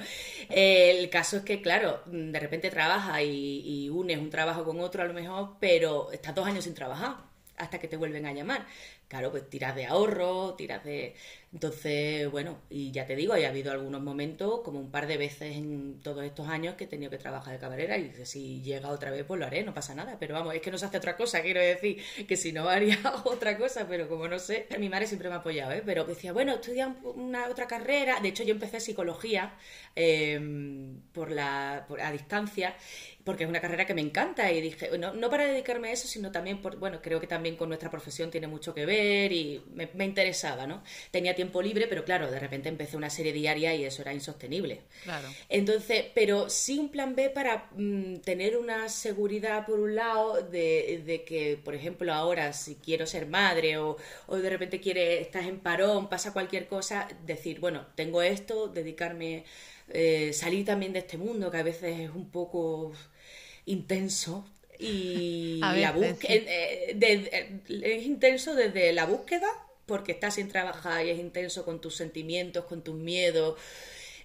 el 0.49 1.11
caso 1.11 1.37
es 1.37 1.43
que, 1.43 1.61
claro, 1.61 2.01
de 2.07 2.41
repente 2.41 2.71
trabajas 2.71 3.21
y, 3.21 3.63
y 3.63 3.91
unes 3.91 4.17
un 4.17 4.31
trabajo 4.31 4.65
con 4.65 4.81
otro 4.81 5.03
a 5.03 5.07
lo 5.07 5.13
mejor, 5.13 5.57
pero 5.61 6.11
estás 6.13 6.35
dos 6.35 6.47
años 6.47 6.65
sin 6.65 6.73
trabajar 6.73 7.17
hasta 7.59 7.79
que 7.79 7.89
te 7.89 7.97
vuelven 7.97 8.25
a 8.25 8.33
llamar. 8.33 8.67
Claro, 9.09 9.31
pues 9.31 9.49
tiras 9.49 9.75
de 9.77 9.87
ahorro, 9.87 10.55
tiras 10.57 10.83
de 10.85 11.15
entonces, 11.57 12.31
bueno, 12.31 12.59
y 12.69 12.91
ya 12.91 13.07
te 13.07 13.17
digo, 13.17 13.33
ha 13.33 13.37
habido 13.49 13.73
algunos 13.73 14.03
momentos, 14.03 14.61
como 14.63 14.79
un 14.79 14.91
par 14.91 15.07
de 15.07 15.17
veces 15.17 15.57
en 15.57 16.01
todos 16.03 16.23
estos 16.23 16.49
años, 16.49 16.75
que 16.75 16.85
he 16.85 16.87
tenido 16.87 17.11
que 17.11 17.17
trabajar 17.17 17.55
de 17.55 17.59
camarera 17.59 17.97
y 17.97 18.13
si 18.27 18.61
llega 18.61 18.91
otra 18.91 19.11
vez, 19.11 19.25
pues 19.25 19.41
lo 19.41 19.47
haré, 19.47 19.65
no 19.65 19.73
pasa 19.73 19.95
nada. 19.95 20.19
Pero 20.21 20.35
vamos, 20.35 20.55
es 20.55 20.61
que 20.61 20.71
no 20.71 20.77
se 20.77 20.85
hace 20.85 20.99
otra 20.99 21.17
cosa, 21.17 21.41
quiero 21.41 21.61
decir, 21.61 22.03
que 22.29 22.37
si 22.37 22.53
no 22.53 22.69
haría 22.69 22.99
otra 23.25 23.57
cosa, 23.57 23.87
pero 23.89 24.07
como 24.07 24.29
no 24.29 24.39
sé, 24.39 24.67
mi 24.79 24.91
madre 24.91 25.07
siempre 25.07 25.31
me 25.31 25.37
ha 25.37 25.39
apoyado, 25.39 25.73
¿eh? 25.73 25.83
Pero 25.87 26.05
decía, 26.05 26.33
bueno, 26.35 26.53
estudia 26.55 26.95
una 27.15 27.49
otra 27.49 27.67
carrera. 27.67 28.21
De 28.21 28.29
hecho, 28.29 28.43
yo 28.43 28.53
empecé 28.53 28.79
psicología 28.81 29.55
em, 29.95 31.01
por 31.13 31.31
la, 31.31 31.87
a 32.03 32.13
distancia 32.13 32.75
porque 33.25 33.43
es 33.45 33.49
una 33.51 33.61
carrera 33.61 33.87
que 33.87 33.95
me 33.95 34.01
encanta 34.03 34.53
y 34.53 34.61
dije, 34.61 34.97
no, 34.99 35.13
no 35.13 35.29
para 35.31 35.47
dedicarme 35.47 35.89
a 35.89 35.93
eso, 35.93 36.07
sino 36.07 36.31
también 36.31 36.61
por, 36.61 36.77
bueno, 36.79 37.01
creo 37.03 37.19
que 37.21 37.27
también 37.27 37.57
con 37.57 37.69
nuestra 37.69 37.91
profesión 37.91 38.31
tiene 38.31 38.47
mucho 38.47 38.73
que 38.73 38.87
ver 38.87 38.96
y 38.97 39.63
me, 39.75 39.89
me 39.95 40.05
interesaba, 40.05 40.67
¿no? 40.67 40.83
Tenía 41.11 41.35
tiempo 41.35 41.63
libre, 41.63 41.87
pero 41.89 42.05
claro, 42.05 42.31
de 42.31 42.39
repente 42.39 42.69
empecé 42.69 42.97
una 42.97 43.11
serie 43.11 43.33
diaria 43.33 43.75
y 43.75 43.85
eso 43.85 44.03
era 44.03 44.15
insostenible. 44.15 44.83
Claro. 45.05 45.29
Entonces, 45.49 46.07
pero 46.15 46.49
sí 46.51 46.79
un 46.79 46.91
plan 46.91 47.15
B 47.15 47.31
para 47.31 47.69
mm, 47.77 48.17
tener 48.19 48.57
una 48.57 48.89
seguridad, 48.89 49.67
por 49.67 49.81
un 49.81 49.95
lado, 49.95 50.43
de, 50.43 51.25
que, 51.27 51.59
por 51.63 51.75
ejemplo, 51.75 52.13
ahora 52.13 52.53
si 52.53 52.77
quiero 52.77 53.07
ser 53.07 53.27
madre 53.27 53.79
o, 53.79 53.97
o 54.27 54.37
de 54.37 54.51
repente 54.51 54.81
quiere, 54.81 55.21
estás 55.21 55.47
en 55.47 55.61
parón, 55.61 56.09
pasa 56.09 56.33
cualquier 56.33 56.67
cosa, 56.69 57.09
decir, 57.25 57.61
bueno, 57.61 57.87
tengo 57.95 58.23
esto, 58.23 58.69
dedicarme, 58.69 59.45
eh, 59.89 60.33
salir 60.33 60.65
también 60.65 60.93
de 60.93 61.01
este 61.01 61.17
mundo 61.17 61.51
que 61.51 61.59
a 61.59 61.63
veces 61.63 62.01
es 62.01 62.11
un 62.11 62.31
poco 62.31 62.93
intenso, 63.67 64.47
y 64.79 65.59
la 65.61 65.93
búsqueda 65.93 66.35
eh, 66.35 66.97
eh, 67.01 67.61
es 67.69 68.07
intenso 68.07 68.55
desde 68.55 68.93
la 68.93 69.07
búsqueda 69.07 69.49
porque 69.87 70.13
estás 70.13 70.35
sin 70.35 70.49
trabajar 70.49 71.07
y 71.07 71.11
es 71.11 71.19
intenso 71.19 71.65
con 71.65 71.81
tus 71.81 71.97
sentimientos, 71.97 72.65
con 72.65 72.83
tus 72.83 72.97
miedos. 72.97 73.59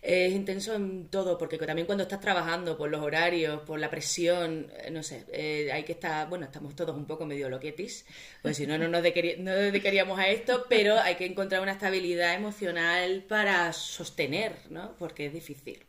Es 0.01 0.33
intenso 0.33 0.73
en 0.73 1.09
todo, 1.09 1.37
porque 1.37 1.59
también 1.59 1.85
cuando 1.85 2.03
estás 2.03 2.19
trabajando 2.19 2.75
por 2.75 2.89
los 2.89 3.01
horarios, 3.01 3.61
por 3.61 3.79
la 3.79 3.91
presión, 3.91 4.71
eh, 4.79 4.89
no 4.89 5.03
sé, 5.03 5.25
eh, 5.31 5.69
hay 5.71 5.83
que 5.83 5.91
estar, 5.91 6.27
bueno, 6.27 6.45
estamos 6.45 6.75
todos 6.75 6.95
un 6.95 7.05
poco 7.05 7.27
medio 7.27 7.49
loquetis, 7.49 8.07
pues 8.41 8.57
si 8.57 8.65
no, 8.65 8.79
no 8.79 8.87
nos 8.87 9.03
dedicaríamos 9.03 10.17
a 10.17 10.27
esto, 10.27 10.65
pero 10.67 10.99
hay 10.99 11.15
que 11.15 11.27
encontrar 11.27 11.61
una 11.61 11.73
estabilidad 11.73 12.33
emocional 12.33 13.23
para 13.29 13.71
sostener, 13.73 14.53
¿no? 14.71 14.95
Porque 14.97 15.27
es 15.27 15.33
difícil. 15.33 15.85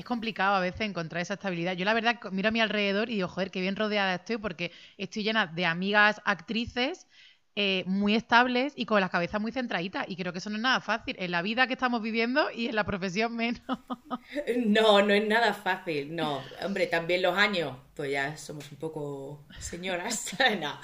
Es 0.00 0.06
complicado 0.06 0.54
a 0.54 0.60
veces 0.60 0.80
encontrar 0.80 1.20
esa 1.20 1.34
estabilidad. 1.34 1.74
Yo 1.74 1.84
la 1.84 1.92
verdad 1.92 2.18
miro 2.32 2.48
a 2.48 2.52
mi 2.52 2.60
alrededor 2.62 3.10
y 3.10 3.16
digo, 3.16 3.28
joder, 3.28 3.50
qué 3.50 3.60
bien 3.60 3.76
rodeada 3.76 4.14
estoy 4.14 4.38
porque 4.38 4.72
estoy 4.96 5.22
llena 5.24 5.46
de 5.46 5.66
amigas 5.66 6.22
actrices 6.24 7.06
eh, 7.54 7.84
muy 7.86 8.14
estables 8.14 8.72
y 8.76 8.86
con 8.86 9.02
las 9.02 9.10
cabezas 9.10 9.42
muy 9.42 9.52
centraditas. 9.52 10.06
Y 10.08 10.16
creo 10.16 10.32
que 10.32 10.38
eso 10.38 10.48
no 10.48 10.56
es 10.56 10.62
nada 10.62 10.80
fácil 10.80 11.16
en 11.18 11.30
la 11.32 11.42
vida 11.42 11.66
que 11.66 11.74
estamos 11.74 12.00
viviendo 12.00 12.50
y 12.50 12.68
en 12.68 12.76
la 12.76 12.84
profesión 12.84 13.36
menos. 13.36 13.60
No, 14.66 15.02
no 15.02 15.12
es 15.12 15.26
nada 15.26 15.52
fácil. 15.54 16.14
No, 16.14 16.42
hombre, 16.64 16.86
también 16.86 17.22
los 17.22 17.36
años, 17.36 17.76
pues 17.94 18.12
ya 18.12 18.36
somos 18.36 18.70
un 18.70 18.78
poco 18.78 19.44
señoras. 19.58 20.36
no. 20.60 20.78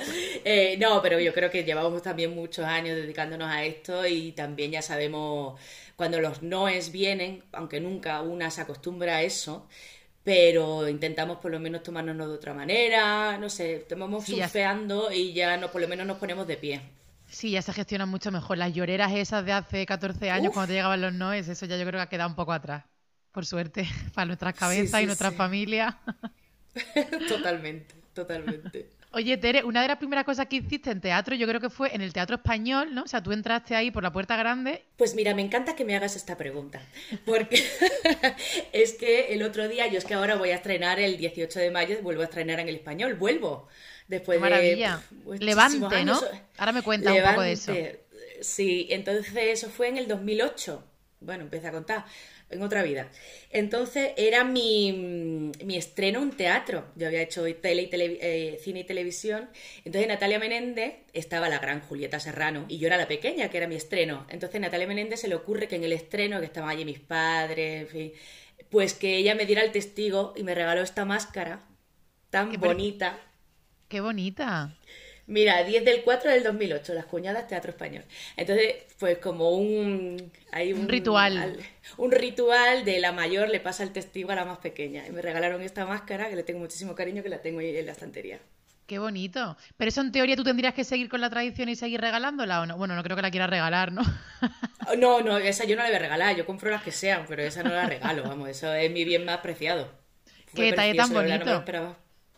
Eh, 0.45 0.77
no, 0.79 1.01
pero 1.01 1.21
yo 1.21 1.33
creo 1.33 1.51
que 1.51 1.65
llevamos 1.65 2.03
también 2.03 2.35
muchos 2.35 2.65
años 2.65 2.97
dedicándonos 2.97 3.49
a 3.49 3.65
esto 3.65 4.07
y 4.07 4.33
también 4.33 4.73
ya 4.73 4.83
sabemos 4.83 5.61
cuando 5.97 6.21
los 6.21 6.43
noes 6.43 6.93
vienen, 6.93 7.43
aunque 7.53 7.81
nunca 7.81 8.21
una 8.23 8.51
se 8.51 8.61
acostumbra 8.61 9.17
a 9.17 9.23
eso 9.23 9.67
pero 10.27 10.89
intentamos 10.89 11.39
por 11.39 11.53
lo 11.53 11.61
menos 11.61 11.85
tomárnoslo 11.85 12.27
de 12.27 12.35
otra 12.35 12.53
manera, 12.53 13.39
no 13.39 13.49
sé, 13.49 13.77
estamos 13.77 14.25
surfeando 14.25 15.13
y 15.13 15.33
ya 15.33 15.57
no, 15.57 15.71
por 15.71 15.81
lo 15.81 15.87
menos 15.87 16.05
nos 16.05 16.19
ponemos 16.19 16.49
de 16.49 16.57
pie. 16.57 16.83
Sí, 17.29 17.53
ya 17.53 17.63
se 17.63 17.73
gestionan 17.73 18.09
mucho 18.09 18.33
mejor. 18.33 18.59
Las 18.59 18.75
lloreras 18.75 19.13
esas 19.13 19.47
de 19.47 19.53
hace 19.53 19.87
14 19.87 20.33
años, 20.33 20.53
cuando 20.53 20.67
te 20.67 20.73
llegaban 20.73 21.01
los 21.01 21.13
noes, 21.13 21.47
eso 21.47 21.65
ya 21.67 21.77
yo 21.77 21.87
creo 21.87 22.01
que 22.01 22.03
ha 22.03 22.09
quedado 22.09 22.29
un 22.29 22.35
poco 22.35 22.53
atrás. 22.53 22.83
Por 23.31 23.47
suerte, 23.47 23.87
para 24.15 24.27
nuestras 24.27 24.55
cabezas 24.55 25.01
y 25.01 25.07
nuestras 25.07 25.33
familias. 25.33 25.95
totalmente, 27.29 27.95
totalmente. 28.13 28.91
Oye, 29.17 29.39
Tere, 29.39 29.65
una 29.65 29.81
de 29.81 29.89
las 29.89 29.97
primeras 29.97 30.27
cosas 30.27 30.45
que 30.47 30.57
hiciste 30.57 30.91
en 30.91 31.01
teatro, 31.01 31.35
yo 31.35 31.49
creo 31.49 31.59
que 31.59 31.71
fue 31.71 31.95
en 31.95 32.03
el 32.03 32.13
Teatro 32.13 32.37
Español, 32.37 32.95
¿no? 32.95 33.05
O 33.05 33.07
sea, 33.07 33.23
tú 33.23 33.33
entraste 33.33 33.75
ahí 33.75 33.91
por 33.91 34.03
la 34.03 34.13
puerta 34.13 34.37
grande. 34.37 34.85
Pues 34.99 35.15
mira, 35.15 35.35
me 35.35 35.41
encanta 35.41 35.75
que 35.75 35.87
me 35.87 35.97
hagas 35.97 36.17
esta 36.17 36.37
pregunta, 36.37 36.83
porque 37.25 37.65
es 38.75 38.93
que 38.93 39.33
el 39.33 39.43
otro 39.43 39.69
día, 39.69 39.87
yo 39.87 39.97
es 39.97 40.05
que 40.05 40.13
ahora 40.13 40.35
voy 40.35 40.51
a 40.51 40.57
estrenar 40.57 41.01
el 41.01 41.17
18 41.17 41.61
de 41.61 41.71
mayo, 41.71 41.97
vuelvo 42.03 42.21
a 42.21 42.25
estrenar 42.27 42.61
en 42.61 42.69
el 42.69 42.75
Español, 42.75 43.15
vuelvo. 43.15 43.69
Después 44.07 44.39
Maravilla. 44.39 45.01
de 45.25 45.39
Levante, 45.39 46.05
¿no? 46.05 46.21
Ahora 46.59 46.73
me 46.73 46.83
cuentas 46.83 47.15
un 47.15 47.23
poco 47.23 47.41
de 47.41 47.53
eso. 47.53 47.73
Sí, 48.43 48.89
entonces 48.91 49.35
eso 49.35 49.71
fue 49.71 49.89
en 49.89 49.97
el 49.97 50.09
2008. 50.09 50.85
bueno, 51.21 51.45
empecé 51.45 51.69
a 51.69 51.73
contar, 51.73 52.05
en 52.51 52.63
otra 52.63 52.83
vida. 52.83 53.09
Entonces 53.51 54.13
era 54.17 54.45
mi, 54.45 55.53
mi 55.65 55.77
estreno 55.77 56.23
en 56.23 56.31
teatro. 56.31 56.87
Yo 56.95 57.07
había 57.07 57.23
hecho 57.23 57.45
tele 57.57 57.83
y 57.83 57.91
eh, 57.93 58.61
cine 58.63 58.81
y 58.81 58.85
televisión. 58.85 59.49
Entonces 59.85 60.09
Natalia 60.09 60.39
Menéndez 60.39 60.95
estaba 61.13 61.49
la 61.49 61.59
gran 61.59 61.81
Julieta 61.81 62.21
Serrano 62.21 62.65
y 62.69 62.79
yo 62.79 62.87
era 62.87 62.97
la 62.97 63.09
pequeña, 63.09 63.49
que 63.49 63.57
era 63.57 63.67
mi 63.67 63.75
estreno. 63.75 64.27
Entonces 64.29 64.61
Natalia 64.61 64.87
Menéndez 64.87 65.21
se 65.21 65.29
le 65.29 65.35
ocurre 65.35 65.69
que 65.69 65.77
en 65.77 65.85
el 65.85 65.93
estreno, 65.93 66.41
que 66.41 66.47
estaban 66.47 66.71
allí 66.71 66.85
mis 66.85 67.01
padres, 67.01 67.83
en 67.83 67.89
fin, 67.89 68.13
pues 68.71 68.95
que 68.95 69.17
ella 69.17 69.35
me 69.35 69.47
diera 69.47 69.63
el 69.63 69.73
testigo 69.73 70.33
y 70.37 70.43
me 70.43 70.55
regaló 70.55 70.83
esta 70.83 71.05
máscara 71.05 71.65
tan 72.31 72.53
bonita. 72.61 73.19
¡Qué 73.89 74.01
bonita! 74.01 74.77
Mira, 75.27 75.65
10 75.65 75.85
del 75.85 76.03
4 76.03 76.31
del 76.31 76.45
2008, 76.45 76.95
Las 76.95 77.07
Cuñadas 77.07 77.49
Teatro 77.49 77.73
Español. 77.73 78.05
Entonces, 78.37 78.77
pues 78.99 79.19
como 79.19 79.51
un... 79.51 80.31
Hay 80.53 80.73
un, 80.73 80.89
ritual. 80.89 81.59
un 81.97 82.13
ritual 82.13 82.85
de 82.85 83.01
la 83.01 83.11
mayor 83.11 83.49
le 83.49 83.59
pasa 83.59 83.83
el 83.83 83.91
testigo 83.91 84.31
a 84.31 84.37
la 84.37 84.45
más 84.45 84.59
pequeña. 84.59 85.05
Y 85.07 85.11
me 85.11 85.23
regalaron 85.23 85.63
esta 85.63 85.85
máscara 85.85 86.29
que 86.29 86.37
le 86.37 86.45
tengo 86.45 86.61
muchísimo 86.61 86.95
cariño, 86.95 87.25
que 87.25 87.29
la 87.29 87.43
tengo 87.43 87.59
ahí 87.59 87.77
en 87.77 87.87
la 87.87 87.93
estantería. 87.93 88.39
Qué 88.87 89.01
bonito. 89.01 89.57
Pero 89.77 89.89
eso 89.89 90.01
en 90.01 90.13
teoría 90.13 90.37
tú 90.37 90.45
tendrías 90.45 90.73
que 90.73 90.85
seguir 90.85 91.09
con 91.09 91.21
la 91.21 91.29
tradición 91.29 91.69
y 91.69 91.75
seguir 91.75 92.01
regalándola 92.01 92.61
o 92.61 92.67
no. 92.67 92.77
Bueno, 92.77 92.95
no 92.95 93.03
creo 93.03 93.17
que 93.17 93.23
la 93.23 93.33
quieras 93.33 93.51
regalar, 93.51 93.91
¿no? 93.91 94.03
no, 94.97 95.23
no, 95.23 95.39
esa 95.39 95.65
yo 95.65 95.75
no 95.75 95.83
la 95.83 95.89
voy 95.89 95.97
a 95.97 96.01
regalar. 96.01 96.37
Yo 96.37 96.47
compro 96.47 96.71
las 96.71 96.85
que 96.85 96.93
sean, 96.93 97.25
pero 97.27 97.43
esa 97.43 97.65
no 97.65 97.71
la 97.71 97.87
regalo. 97.87 98.23
Vamos, 98.23 98.49
eso 98.49 98.73
es 98.73 98.93
mi 98.93 99.05
bien 99.05 99.25
más 99.25 99.39
preciado. 99.39 99.91
Qué 100.55 100.67
detalle 100.67 100.95
tan 100.95 101.13
bonito. 101.13 101.65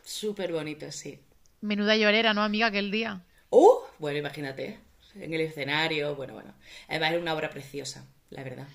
Súper 0.02 0.52
bonito, 0.52 0.90
sí. 0.90 1.20
Menuda 1.60 1.96
llorera, 1.96 2.34
¿no, 2.34 2.42
amiga, 2.42 2.66
aquel 2.66 2.90
día? 2.90 3.20
¡Uh! 3.50 3.78
Bueno, 3.98 4.18
imagínate, 4.18 4.78
en 5.14 5.34
el 5.34 5.40
escenario, 5.40 6.14
bueno, 6.14 6.34
bueno. 6.34 6.52
Además 6.88 7.10
era 7.10 7.20
una 7.20 7.34
obra 7.34 7.50
preciosa, 7.50 8.04
la 8.30 8.44
verdad. 8.44 8.66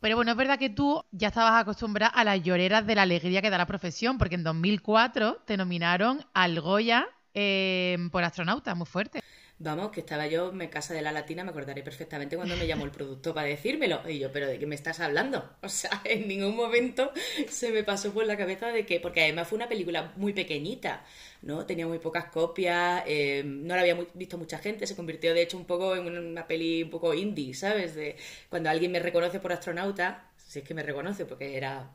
Pero 0.00 0.16
bueno, 0.16 0.30
es 0.32 0.36
verdad 0.36 0.58
que 0.58 0.70
tú 0.70 1.04
ya 1.12 1.28
estabas 1.28 1.60
acostumbrada 1.60 2.12
a 2.12 2.24
las 2.24 2.42
lloreras 2.42 2.86
de 2.86 2.94
la 2.94 3.02
alegría 3.02 3.42
que 3.42 3.50
da 3.50 3.58
la 3.58 3.66
profesión, 3.66 4.18
porque 4.18 4.34
en 4.34 4.44
2004 4.44 5.42
te 5.46 5.56
nominaron 5.56 6.24
al 6.32 6.60
Goya 6.60 7.06
eh, 7.34 7.96
por 8.10 8.24
astronauta, 8.24 8.74
muy 8.74 8.86
fuerte. 8.86 9.22
Vamos, 9.62 9.90
que 9.90 10.00
estaba 10.00 10.26
yo 10.26 10.50
en 10.58 10.68
casa 10.68 10.94
de 10.94 11.02
la 11.02 11.12
latina, 11.12 11.44
me 11.44 11.50
acordaré 11.50 11.82
perfectamente 11.82 12.34
cuando 12.34 12.56
me 12.56 12.66
llamó 12.66 12.86
el 12.86 12.90
producto 12.90 13.34
para 13.34 13.46
decírmelo. 13.46 14.00
Y 14.08 14.18
yo, 14.18 14.32
¿pero 14.32 14.46
de 14.46 14.58
qué 14.58 14.64
me 14.64 14.74
estás 14.74 15.00
hablando? 15.00 15.50
O 15.60 15.68
sea, 15.68 15.90
en 16.04 16.26
ningún 16.28 16.56
momento 16.56 17.12
se 17.46 17.70
me 17.70 17.84
pasó 17.84 18.10
por 18.10 18.24
la 18.24 18.38
cabeza 18.38 18.68
de 18.68 18.86
que, 18.86 19.00
porque 19.00 19.20
además 19.22 19.48
fue 19.48 19.56
una 19.56 19.68
película 19.68 20.14
muy 20.16 20.32
pequeñita, 20.32 21.04
¿no? 21.42 21.66
Tenía 21.66 21.86
muy 21.86 21.98
pocas 21.98 22.24
copias, 22.30 23.02
eh, 23.06 23.42
no 23.44 23.74
la 23.74 23.82
había 23.82 23.98
visto 24.14 24.38
mucha 24.38 24.56
gente, 24.60 24.86
se 24.86 24.96
convirtió 24.96 25.34
de 25.34 25.42
hecho 25.42 25.58
un 25.58 25.66
poco 25.66 25.94
en 25.94 26.16
una 26.16 26.46
peli 26.46 26.84
un 26.84 26.90
poco 26.90 27.12
indie, 27.12 27.52
¿sabes? 27.52 27.94
De 27.94 28.16
cuando 28.48 28.70
alguien 28.70 28.90
me 28.90 28.98
reconoce 28.98 29.40
por 29.40 29.52
astronauta, 29.52 30.30
si 30.38 30.60
es 30.60 30.64
que 30.64 30.72
me 30.72 30.82
reconoce, 30.82 31.26
porque 31.26 31.58
era 31.58 31.90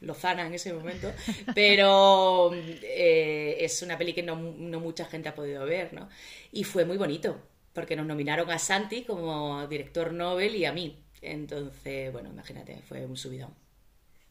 Lozana 0.00 0.46
en 0.46 0.54
ese 0.54 0.72
momento, 0.72 1.12
pero 1.54 2.52
eh, 2.54 3.56
es 3.60 3.82
una 3.82 3.98
peli 3.98 4.12
que 4.12 4.22
no, 4.22 4.36
mucha 4.36 5.04
gente 5.06 5.28
ha 5.28 5.34
podido 5.34 5.64
ver, 5.64 5.92
¿no? 5.92 6.08
Y 6.52 6.64
fue 6.64 6.84
muy 6.84 6.96
bonito, 6.96 7.40
porque 7.72 7.96
nos 7.96 8.06
nominaron 8.06 8.50
a 8.50 8.58
Santi 8.58 9.02
como 9.04 9.66
director 9.66 10.12
Nobel 10.12 10.54
y 10.56 10.64
a 10.64 10.72
mí. 10.72 11.00
Entonces, 11.22 12.12
bueno, 12.12 12.30
imagínate, 12.30 12.82
fue 12.88 13.06
un 13.06 13.16
subidón. 13.16 13.54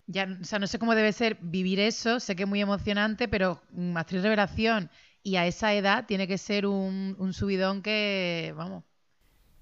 Ya, 0.06 0.28
o 0.40 0.44
sea, 0.44 0.60
no 0.60 0.68
sé 0.68 0.80
cómo 0.80 0.96
debe 0.96 1.14
ser 1.14 1.38
vivir 1.42 1.80
eso, 1.80 2.20
sé 2.20 2.36
que 2.36 2.44
es 2.44 2.50
muy 2.50 2.62
emocionante, 2.62 3.28
pero 3.28 3.62
actriz 3.96 4.22
revelación 4.22 4.90
y 5.24 5.38
a 5.38 5.48
esa 5.48 5.74
edad 5.74 6.06
tiene 6.06 6.28
que 6.28 6.38
ser 6.38 6.66
un, 6.66 7.32
subidón 7.34 7.82
que, 7.82 8.54
vamos, 8.56 8.84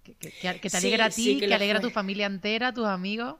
que, 0.03 0.15
te 0.15 0.77
alegra 0.77 1.05
a 1.05 1.09
ti, 1.11 1.37
que, 1.39 1.53
alegra 1.53 1.77
a 1.77 1.81
tu 1.81 1.91
familia 1.91 2.25
entera, 2.25 2.69
a 2.69 2.73
tus 2.73 2.87
amigos. 2.87 3.35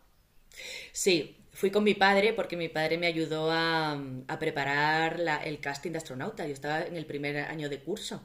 Sí, 0.91 1.40
fui 1.53 1.72
con 1.72 1.84
mi 1.84 1.93
padre 1.93 2.34
porque 2.34 2.58
mi 2.58 2.70
padre 2.70 2.98
me 2.98 3.08
ayudó 3.08 3.51
a, 3.51 4.01
preparar 4.39 5.20
el 5.46 5.60
casting 5.60 5.91
de 5.91 5.98
astronauta. 5.98 6.48
Yo 6.48 6.53
estaba 6.53 6.84
en 6.84 6.96
el 6.96 7.05
primer 7.05 7.38
año 7.38 7.70
de 7.70 7.79
curso 7.79 8.24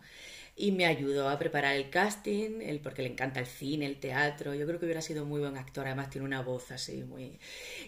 y 0.57 0.73
me 0.73 0.87
ayudó 0.87 1.29
a 1.29 1.39
preparar 1.39 1.77
el 1.77 1.91
casting, 1.91 2.79
porque 2.83 3.03
le 3.03 3.09
encanta 3.09 3.41
el 3.41 3.47
cine, 3.47 3.87
el 3.87 4.01
teatro. 4.01 4.55
Yo 4.55 4.67
creo 4.67 4.79
que 4.79 4.87
hubiera 4.87 5.03
sido 5.03 5.25
muy 5.27 5.41
buen 5.41 5.57
actor, 5.57 5.87
además 5.87 6.11
tiene 6.11 6.27
una 6.27 6.43
voz 6.43 6.71
así 6.71 7.03
muy... 7.05 7.39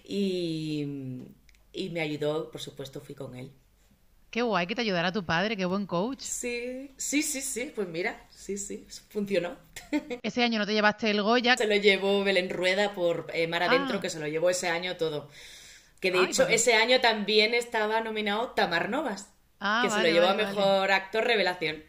Y 0.04 1.90
me 1.90 2.00
ayudó, 2.00 2.50
por 2.50 2.60
supuesto, 2.60 3.00
fui 3.00 3.14
con 3.14 3.36
él. 3.36 3.52
Qué 4.30 4.42
guay 4.42 4.66
que 4.66 4.74
te 4.74 4.82
ayudara 4.82 5.10
tu 5.10 5.24
padre, 5.24 5.56
qué 5.56 5.64
buen 5.64 5.86
coach. 5.86 6.20
Sí, 6.20 6.90
sí, 6.98 7.22
sí, 7.22 7.40
sí, 7.40 7.72
pues 7.74 7.88
mira, 7.88 8.20
sí, 8.28 8.58
sí, 8.58 8.86
funcionó. 9.08 9.56
Ese 10.22 10.42
año 10.42 10.58
no 10.58 10.66
te 10.66 10.74
llevaste 10.74 11.10
el 11.10 11.22
Goya. 11.22 11.56
Se 11.56 11.66
lo 11.66 11.76
llevó 11.76 12.22
Belén 12.24 12.50
Rueda 12.50 12.92
por 12.92 13.28
eh, 13.32 13.46
Mar 13.46 13.62
Adentro, 13.62 13.98
ah. 13.98 14.00
que 14.02 14.10
se 14.10 14.20
lo 14.20 14.26
llevó 14.26 14.50
ese 14.50 14.68
año 14.68 14.96
todo. 14.96 15.30
Que 16.00 16.12
de 16.12 16.22
hecho 16.22 16.44
pues 16.44 16.62
ese 16.62 16.74
año 16.74 17.00
también 17.00 17.54
estaba 17.54 18.00
nominado 18.00 18.50
Tamar 18.50 18.90
Novas, 18.90 19.30
ah, 19.60 19.80
que 19.82 19.90
se 19.90 20.02
lo 20.02 20.08
llevó 20.08 20.28
a 20.28 20.34
Mejor 20.34 20.92
Actor 20.92 21.24
Revelación. 21.24 21.82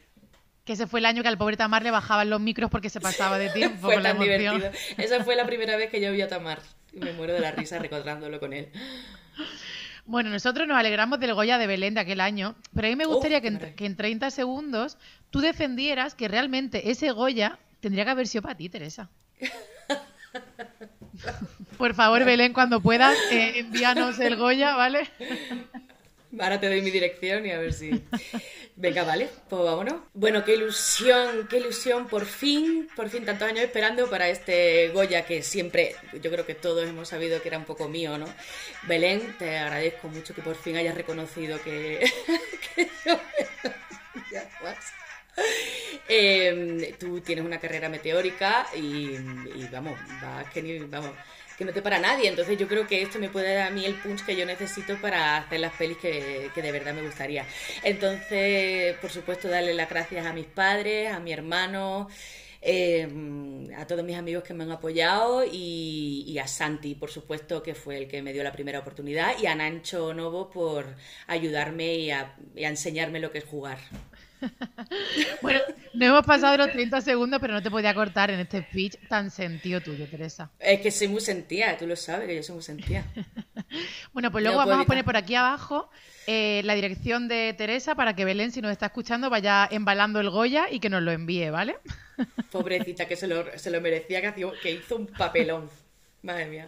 Que 0.63 0.73
ese 0.73 0.87
fue 0.87 1.01
el 1.01 1.05
año 1.07 1.21
que 1.21 1.27
al 1.27 1.37
pobre 1.37 1.57
Tamar 1.57 1.83
le 1.83 1.91
bajaban 1.91 2.29
los 2.29 2.39
micros 2.39 2.71
porque 2.71 2.89
se 2.89 3.01
pasaba 3.01 3.37
de 3.37 3.49
tiempo. 3.53 3.87
fue 3.87 4.01
tan 4.01 4.17
divertido. 4.17 4.71
Esa 4.97 5.23
fue 5.25 5.35
la 5.35 5.45
primera 5.47 5.75
vez 5.75 5.89
que 5.89 5.99
yo 5.99 6.11
vi 6.13 6.21
a 6.21 6.29
Tamar. 6.29 6.61
Me 6.93 7.11
muero 7.13 7.33
de 7.33 7.41
la 7.41 7.51
risa 7.51 7.79
recordándolo 7.79 8.39
con 8.39 8.53
él. 8.53 8.71
Bueno, 10.09 10.31
nosotros 10.31 10.67
nos 10.67 10.75
alegramos 10.75 11.19
del 11.19 11.35
Goya 11.35 11.59
de 11.59 11.67
Belén 11.67 11.93
de 11.93 11.99
aquel 11.99 12.19
año, 12.19 12.55
pero 12.73 12.87
a 12.87 12.89
mí 12.89 12.95
me 12.95 13.05
gustaría 13.05 13.41
que, 13.41 13.85
en, 13.85 13.95
30 13.95 14.31
segundos 14.31 14.97
tú 15.29 15.39
defendieras 15.39 16.15
que 16.15 16.27
realmente 16.27 16.89
ese 16.89 17.11
Goya 17.11 17.59
tendría 17.79 18.05
que 18.05 18.09
haber 18.09 18.27
sido 18.27 18.41
para 18.41 18.57
ti, 18.57 18.69
Teresa. 18.69 19.07
Por 21.77 21.93
favor, 21.93 22.25
Belén, 22.25 22.53
cuando 22.53 22.81
puedas, 22.81 23.15
eh, 23.31 23.59
envíanos 23.59 24.19
el 24.19 24.35
Goya, 24.35 24.75
¿vale? 24.75 25.07
Ahora 26.37 26.59
te 26.59 26.67
doy 26.67 26.81
mi 26.81 26.91
dirección 26.91 27.45
y 27.45 27.51
a 27.51 27.59
ver 27.59 27.73
si. 27.73 28.03
Venga, 28.75 29.03
vale, 29.03 29.29
pues 29.49 29.63
vámonos. 29.63 29.95
Bueno, 30.13 30.45
qué 30.45 30.55
ilusión, 30.55 31.47
qué 31.49 31.57
ilusión, 31.57 32.07
por 32.07 32.25
fin, 32.25 32.87
por 32.95 33.09
fin, 33.09 33.25
tantos 33.25 33.47
años 33.47 33.63
esperando 33.63 34.09
para 34.09 34.29
este 34.29 34.89
Goya 34.89 35.25
que 35.25 35.41
siempre, 35.41 35.95
yo 36.21 36.31
creo 36.31 36.45
que 36.45 36.55
todos 36.55 36.87
hemos 36.87 37.09
sabido 37.09 37.41
que 37.41 37.49
era 37.49 37.57
un 37.57 37.65
poco 37.65 37.89
mío, 37.89 38.17
¿no? 38.17 38.27
Belén, 38.83 39.35
te 39.37 39.57
agradezco 39.57 40.07
mucho 40.07 40.35
que 40.35 40.41
por 40.41 40.55
fin 40.55 40.77
hayas 40.77 40.95
reconocido 40.95 41.61
que. 41.61 42.09
yo... 43.05 43.19
ya, 44.31 44.49
eh, 46.07 46.95
tú 46.99 47.21
tienes 47.21 47.45
una 47.45 47.59
carrera 47.59 47.89
meteórica 47.89 48.67
y, 48.75 49.15
y 49.15 49.67
vamos, 49.71 49.99
vas 50.21 50.49
que 50.51 50.61
ni. 50.61 50.79
Vamos 50.79 51.11
que 51.59 51.65
no 51.65 51.73
te 51.73 51.81
para 51.81 51.99
nadie. 51.99 52.29
Entonces 52.29 52.57
yo 52.57 52.69
creo 52.69 52.87
que 52.87 53.01
esto 53.01 53.19
me 53.19 53.27
puede 53.27 53.53
dar 53.53 53.67
a 53.67 53.69
mí 53.69 53.85
el 53.85 53.95
punch 53.95 54.25
que 54.25 54.35
yo 54.35 54.45
necesito 54.45 54.99
para 55.01 55.35
hacer 55.35 55.59
las 55.59 55.73
pelis 55.73 55.97
que, 55.97 56.49
de 56.55 56.71
verdad 56.71 56.93
me 56.93 57.03
gustaría. 57.03 57.45
Entonces, 57.83 58.95
por 59.01 59.11
supuesto, 59.11 59.49
darle 59.49 59.73
las 59.73 59.89
gracias 59.89 60.25
a 60.25 60.31
mis 60.31 60.45
padres, 60.45 61.11
a 61.11 61.19
mi 61.19 61.33
hermano. 61.33 62.07
Em, 62.61 63.73
a 63.73 63.87
todos 63.87 64.03
mis 64.03 64.17
amigos 64.17 64.43
que 64.43 64.53
me 64.53 64.65
han 64.65 64.71
apoyado 64.71 65.45
y, 65.49 66.37
a 66.39 66.47
Santi, 66.47 66.95
por 66.95 67.09
supuesto, 67.09 67.63
que 67.63 67.73
fue 67.73 67.97
el 67.97 68.07
que 68.07 68.21
me 68.21 68.33
dio 68.33 68.43
la 68.43 68.51
primera 68.51 68.79
oportunidad, 68.79 69.33
y 69.41 69.45
a 69.45 69.55
Nancho 69.55 70.13
Novo 70.13 70.49
por 70.49 70.85
ayudarme 71.27 71.95
y 71.95 72.11
a 72.11 72.35
enseñarme 72.55 73.21
lo 73.21 73.31
que 73.31 73.37
es 73.39 73.45
jugar. 73.45 73.79
bueno, 75.41 75.59
no 75.93 76.05
hemos 76.05 76.25
pasado 76.25 76.57
los 76.57 76.71
30 76.71 77.01
segundos, 77.01 77.39
pero 77.39 77.53
no 77.53 77.61
te 77.61 77.69
podía 77.71 77.93
cortar 77.93 78.31
en 78.31 78.39
este 78.39 78.63
speech 78.63 78.95
tan 79.07 79.31
sentido 79.31 79.81
tuyo, 79.81 80.07
Teresa. 80.07 80.49
Es 80.59 80.81
que 80.81 80.91
soy 80.91 81.07
muy 81.07 81.21
sentía, 81.21 81.77
tú 81.77 81.87
lo 81.87 81.95
sabes, 81.95 82.27
que 82.27 82.35
yo 82.35 82.43
soy 82.43 82.55
muy 82.55 82.63
sentía. 82.63 83.05
bueno, 84.13 84.31
pues 84.31 84.43
luego 84.43 84.57
vamos 84.57 84.79
a 84.79 84.85
poner 84.85 85.03
por 85.03 85.17
aquí 85.17 85.35
abajo 85.35 85.89
eh, 86.27 86.61
la 86.63 86.75
dirección 86.75 87.27
de 87.27 87.53
Teresa 87.57 87.95
para 87.95 88.15
que 88.15 88.25
Belén, 88.25 88.51
si 88.51 88.61
nos 88.61 88.71
está 88.71 88.87
escuchando, 88.87 89.29
vaya 89.29 89.67
embalando 89.71 90.19
el 90.19 90.29
Goya 90.29 90.67
y 90.71 90.79
que 90.79 90.89
nos 90.89 91.01
lo 91.01 91.11
envíe, 91.11 91.49
¿vale? 91.49 91.77
Pobrecita, 92.51 93.07
que 93.07 93.15
se 93.15 93.27
lo, 93.27 93.45
se 93.57 93.71
lo 93.71 93.81
merecía, 93.81 94.33
que 94.33 94.71
hizo 94.71 94.95
un 94.95 95.07
papelón. 95.07 95.69
Madre 96.21 96.47
mía. 96.47 96.67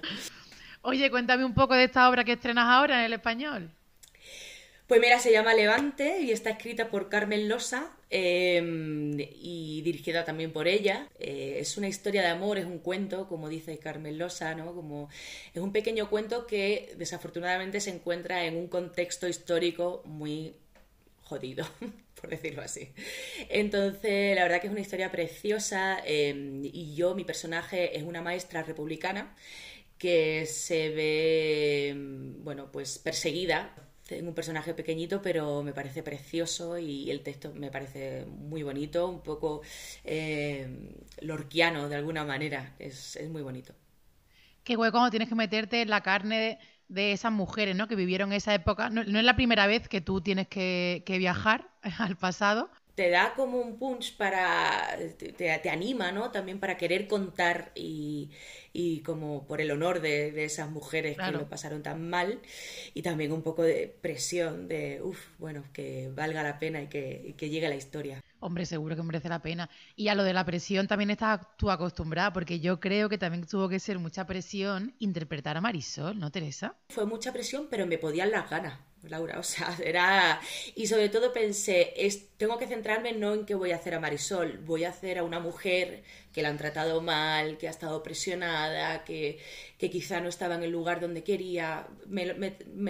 Oye, 0.81 1.11
cuéntame 1.11 1.45
un 1.45 1.53
poco 1.53 1.75
de 1.75 1.83
esta 1.83 2.09
obra 2.09 2.23
que 2.23 2.33
estrenas 2.33 2.67
ahora 2.67 2.99
en 2.99 3.05
el 3.05 3.13
español. 3.13 3.69
Pues 4.91 4.99
mira, 4.99 5.19
se 5.19 5.31
llama 5.31 5.53
Levante 5.53 6.19
y 6.19 6.31
está 6.31 6.49
escrita 6.49 6.89
por 6.89 7.07
Carmen 7.07 7.47
Losa 7.47 7.95
em, 8.09 9.17
y 9.17 9.81
dirigida 9.83 10.25
también 10.25 10.51
por 10.51 10.67
ella. 10.67 11.07
Eh, 11.17 11.59
es 11.61 11.77
una 11.77 11.87
historia 11.87 12.21
de 12.21 12.27
amor, 12.27 12.57
es 12.57 12.65
un 12.65 12.79
cuento, 12.79 13.29
como 13.29 13.47
dice 13.47 13.77
Carmen 13.77 14.17
Losa, 14.17 14.53
¿no? 14.53 14.75
Como, 14.75 15.07
es 15.53 15.61
un 15.61 15.71
pequeño 15.71 16.09
cuento 16.09 16.45
que 16.45 16.93
desafortunadamente 16.97 17.79
se 17.79 17.91
encuentra 17.91 18.43
en 18.43 18.57
un 18.57 18.67
contexto 18.67 19.29
histórico 19.29 20.01
muy 20.03 20.55
jodido, 21.21 21.65
por 22.19 22.29
decirlo 22.29 22.61
así. 22.61 22.89
Entonces, 23.47 24.35
la 24.35 24.43
verdad 24.43 24.59
que 24.59 24.67
es 24.67 24.73
una 24.73 24.81
historia 24.81 25.09
preciosa 25.09 26.01
em, 26.03 26.65
y 26.65 26.95
yo, 26.95 27.15
mi 27.15 27.23
personaje 27.23 27.97
es 27.97 28.03
una 28.03 28.21
maestra 28.21 28.61
republicana 28.61 29.37
que 29.97 30.45
se 30.47 30.89
ve, 30.89 31.93
bueno, 32.43 32.69
pues 32.73 32.99
perseguida 32.99 33.73
tengo 34.17 34.29
un 34.29 34.35
personaje 34.35 34.73
pequeñito, 34.73 35.21
pero 35.21 35.63
me 35.63 35.73
parece 35.73 36.03
precioso 36.03 36.77
y 36.77 37.09
el 37.09 37.21
texto 37.21 37.53
me 37.53 37.71
parece 37.71 38.25
muy 38.25 38.61
bonito, 38.61 39.07
un 39.07 39.21
poco 39.21 39.61
eh, 40.03 40.67
lorquiano 41.21 41.87
de 41.87 41.95
alguna 41.95 42.25
manera. 42.25 42.75
Es, 42.77 43.17
muy 43.29 43.41
bonito. 43.41 43.73
Qué 44.63 44.75
guay 44.75 44.91
cuando 44.91 45.09
tienes 45.09 45.29
que 45.29 45.35
meterte 45.35 45.81
en 45.81 45.89
la 45.89 46.01
carne 46.01 46.59
de, 46.87 47.13
esas 47.13 47.31
mujeres, 47.31 47.75
¿no? 47.75 47.87
Que 47.87 47.95
vivieron 47.95 48.33
esa 48.33 48.53
época. 48.53 48.89
No, 48.89 49.01
es 49.01 49.07
la 49.07 49.35
primera 49.35 49.65
vez 49.65 49.87
que 49.87 50.01
tú 50.01 50.21
tienes 50.21 50.47
que 50.47 51.03
viajar 51.17 51.69
al 51.99 52.17
pasado, 52.17 52.69
te 53.01 53.09
da 53.09 53.33
como 53.35 53.57
un 53.59 53.77
punch 53.79 54.15
para, 54.17 54.95
te, 55.17 55.33
te 55.33 55.69
anima, 55.69 56.11
¿no? 56.11 56.31
También 56.31 56.59
para 56.59 56.77
querer 56.77 57.07
contar 57.07 57.71
y, 57.75 58.29
y 58.73 59.01
como 59.01 59.47
por 59.47 59.59
el 59.61 59.71
honor 59.71 60.01
de, 60.01 60.31
de 60.31 60.43
esas 60.45 60.69
mujeres 60.69 61.15
Claro. 61.15 61.39
que 61.39 61.43
lo 61.43 61.49
pasaron 61.49 61.81
tan 61.83 62.09
mal 62.09 62.41
y 62.93 63.01
también 63.01 63.31
un 63.31 63.41
poco 63.41 63.63
de 63.63 63.87
presión 64.01 64.67
de, 64.67 65.01
uff, 65.01 65.19
bueno, 65.39 65.63
que 65.73 66.09
valga 66.13 66.43
la 66.43 66.59
pena 66.59 66.81
y 66.81 66.87
que, 66.87 67.23
y 67.29 67.33
que 67.33 67.49
llegue 67.49 67.69
la 67.69 67.75
historia. 67.75 68.21
Hombre, 68.39 68.65
seguro 68.65 68.95
que 68.95 69.03
merece 69.03 69.29
la 69.29 69.41
pena. 69.41 69.69
Y 69.95 70.07
a 70.09 70.15
lo 70.15 70.23
de 70.23 70.33
la 70.33 70.45
presión 70.45 70.87
también 70.87 71.09
estás 71.11 71.41
tú 71.57 71.69
acostumbrada, 71.71 72.33
porque 72.33 72.59
yo 72.59 72.79
creo 72.79 73.09
que 73.09 73.17
también 73.17 73.45
tuvo 73.47 73.69
que 73.69 73.79
ser 73.79 73.99
mucha 73.99 74.25
presión 74.27 74.95
interpretar 74.99 75.57
a 75.57 75.61
Marisol, 75.61 76.19
¿no, 76.19 76.31
Teresa? 76.31 76.75
Fue 76.89 77.05
mucha 77.07 77.33
presión, 77.33 77.67
pero 77.71 77.87
me 77.87 77.97
podían 77.97 78.31
las 78.31 78.49
ganas, 78.49 78.79
Laura. 79.03 79.39
O 79.39 79.43
sea, 79.43 79.75
era. 79.83 80.39
Y 80.75 80.87
sobre 80.87 81.09
todo 81.09 81.33
pensé, 81.33 81.93
es... 81.95 82.29
tengo 82.37 82.57
que 82.57 82.67
centrarme 82.67 83.13
no 83.13 83.33
en 83.33 83.45
qué 83.45 83.55
voy 83.55 83.71
a 83.71 83.75
hacer 83.77 83.93
a 83.95 83.99
Marisol, 83.99 84.59
voy 84.59 84.83
a 84.85 84.89
hacer 84.89 85.17
a 85.19 85.23
una 85.23 85.39
mujer 85.39 86.03
que 86.33 86.41
la 86.41 86.49
han 86.49 86.57
tratado 86.57 87.01
mal, 87.01 87.57
que 87.57 87.67
ha 87.67 87.71
estado 87.71 88.01
presionada, 88.03 89.03
que, 89.03 89.39
que 89.77 89.89
quizá 89.89 90.21
no 90.21 90.29
estaba 90.29 90.55
en 90.55 90.63
el 90.63 90.71
lugar 90.71 90.99
donde 90.99 91.23
quería. 91.23 91.87
Me, 92.07 92.25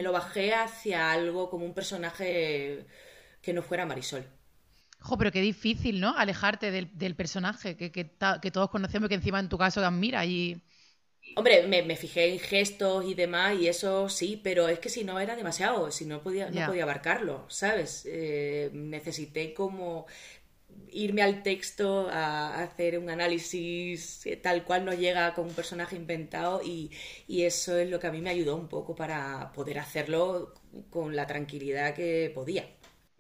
lo- 0.03 0.11
bajé 0.11 0.53
hacia 0.53 1.11
algo 1.11 1.49
como 1.49 1.65
un 1.65 1.73
personaje 1.73 2.85
que 3.41 3.53
no 3.53 3.63
fuera 3.63 3.85
Marisol. 3.85 4.25
Jo, 4.99 5.17
pero 5.17 5.31
qué 5.31 5.41
difícil, 5.41 5.99
¿no? 5.99 6.15
Alejarte 6.15 6.69
del, 6.71 6.95
del 6.97 7.15
personaje 7.15 7.75
que, 7.75 7.91
que, 7.91 8.11
que 8.41 8.51
todos 8.51 8.69
conocemos, 8.69 9.09
que 9.09 9.15
encima 9.15 9.39
en 9.39 9.49
tu 9.49 9.57
caso 9.57 9.83
admira 9.83 10.25
y... 10.25 10.61
Hombre, 11.33 11.65
me, 11.67 11.81
me 11.83 11.95
fijé 11.95 12.33
en 12.33 12.39
gestos 12.39 13.05
y 13.05 13.13
demás, 13.13 13.57
y 13.59 13.67
eso 13.67 14.09
sí, 14.09 14.39
pero 14.43 14.67
es 14.67 14.79
que 14.79 14.89
si 14.89 15.03
no 15.05 15.19
era 15.19 15.35
demasiado, 15.35 15.89
si 15.91 16.05
no 16.05 16.21
podía, 16.21 16.51
no 16.51 16.63
podía 16.65 16.83
abarcarlo, 16.83 17.45
¿sabes? 17.49 18.03
Eh, 18.05 18.69
necesité 18.73 19.53
como 19.53 20.07
irme 20.91 21.21
al 21.23 21.43
texto 21.43 22.09
a 22.11 22.61
hacer 22.63 22.99
un 22.99 23.09
análisis 23.09 24.25
eh, 24.27 24.37
tal 24.37 24.65
cual 24.65 24.85
nos 24.85 24.97
llega 24.99 25.33
con 25.33 25.47
un 25.47 25.53
personaje 25.55 25.95
inventado 25.95 26.61
y, 26.63 26.91
y 27.27 27.43
eso 27.43 27.77
es 27.77 27.89
lo 27.89 27.99
que 27.99 28.07
a 28.07 28.11
mí 28.11 28.21
me 28.21 28.29
ayudó 28.31 28.55
un 28.57 28.67
poco 28.69 28.95
para 28.95 29.51
poder 29.53 29.79
hacerlo 29.79 30.53
con 30.89 31.15
la 31.15 31.27
tranquilidad 31.27 31.95
que 31.95 32.31
podía. 32.35 32.65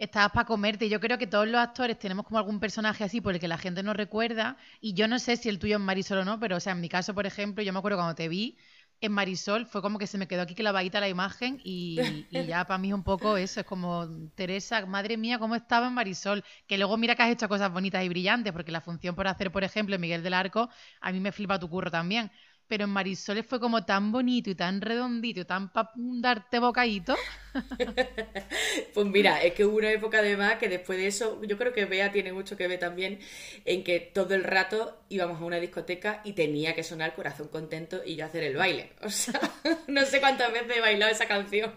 Estabas 0.01 0.31
para 0.31 0.45
comerte. 0.47 0.89
Yo 0.89 0.99
creo 0.99 1.17
que 1.19 1.27
todos 1.27 1.47
los 1.47 1.61
actores 1.61 1.99
tenemos 1.99 2.25
como 2.25 2.39
algún 2.39 2.59
personaje 2.59 3.03
así 3.03 3.21
por 3.21 3.33
el 3.35 3.39
que 3.39 3.47
la 3.47 3.57
gente 3.59 3.83
nos 3.83 3.95
recuerda. 3.95 4.57
Y 4.81 4.93
yo 4.95 5.07
no 5.07 5.19
sé 5.19 5.37
si 5.37 5.47
el 5.49 5.59
tuyo 5.59 5.75
es 5.77 5.81
Marisol 5.81 6.17
o 6.19 6.25
no, 6.25 6.39
pero 6.39 6.57
o 6.57 6.59
sea, 6.59 6.73
en 6.73 6.81
mi 6.81 6.89
caso, 6.89 7.13
por 7.13 7.25
ejemplo, 7.27 7.63
yo 7.63 7.71
me 7.71 7.77
acuerdo 7.79 7.97
cuando 7.99 8.15
te 8.15 8.27
vi 8.27 8.57
en 8.99 9.11
Marisol, 9.11 9.65
fue 9.65 9.81
como 9.81 9.97
que 9.99 10.07
se 10.07 10.17
me 10.17 10.27
quedó 10.27 10.41
aquí 10.43 10.53
clavadita 10.55 10.99
la 10.99 11.09
imagen 11.09 11.59
y, 11.63 12.27
y 12.29 12.45
ya 12.45 12.65
para 12.65 12.77
mí 12.79 12.89
es 12.89 12.93
un 12.95 13.03
poco 13.03 13.37
eso. 13.37 13.59
Es 13.61 13.65
como, 13.65 14.07
Teresa, 14.35 14.85
madre 14.87 15.17
mía, 15.17 15.37
cómo 15.39 15.55
estaba 15.55 15.87
en 15.87 15.93
Marisol. 15.93 16.43
Que 16.67 16.77
luego 16.79 16.97
mira 16.97 17.15
que 17.15 17.21
has 17.23 17.31
hecho 17.31 17.47
cosas 17.47 17.71
bonitas 17.71 18.03
y 18.03 18.09
brillantes, 18.09 18.53
porque 18.53 18.71
la 18.71 18.81
función 18.81 19.15
por 19.15 19.27
hacer, 19.27 19.51
por 19.51 19.63
ejemplo, 19.63 19.95
en 19.95 20.01
Miguel 20.01 20.23
del 20.23 20.33
Arco, 20.33 20.69
a 20.99 21.11
mí 21.11 21.19
me 21.19 21.31
flipa 21.31 21.59
tu 21.59 21.69
curro 21.69 21.91
también. 21.91 22.31
Pero 22.71 22.85
en 22.85 22.91
Marisol 22.91 23.43
fue 23.43 23.59
como 23.59 23.83
tan 23.83 24.13
bonito 24.13 24.49
y 24.49 24.55
tan 24.55 24.79
redondito 24.79 25.45
tan 25.45 25.63
para 25.73 25.91
darte 25.95 26.57
bocadito. 26.57 27.15
Pues 28.93 29.07
mira, 29.07 29.41
es 29.43 29.53
que 29.53 29.65
hubo 29.65 29.77
una 29.77 29.91
época 29.91 30.19
además 30.19 30.55
que 30.55 30.69
después 30.69 30.97
de 30.97 31.07
eso, 31.07 31.41
yo 31.43 31.57
creo 31.57 31.73
que 31.73 31.83
Bea 31.85 32.11
tiene 32.11 32.31
mucho 32.31 32.55
que 32.55 32.67
ver 32.69 32.79
también 32.79 33.19
en 33.65 33.83
que 33.83 33.99
todo 33.99 34.35
el 34.35 34.43
rato 34.45 34.97
íbamos 35.09 35.41
a 35.41 35.45
una 35.45 35.57
discoteca 35.59 36.21
y 36.23 36.31
tenía 36.33 36.75
que 36.75 36.83
sonar 36.83 37.13
Corazón 37.13 37.49
Contento 37.49 38.01
y 38.05 38.15
yo 38.15 38.25
hacer 38.25 38.43
el 38.43 38.55
baile. 38.55 38.93
O 39.03 39.09
sea, 39.09 39.39
no 39.87 40.05
sé 40.05 40.21
cuántas 40.21 40.53
veces 40.53 40.77
he 40.77 40.79
bailado 40.81 41.11
esa 41.11 41.25
canción. 41.27 41.73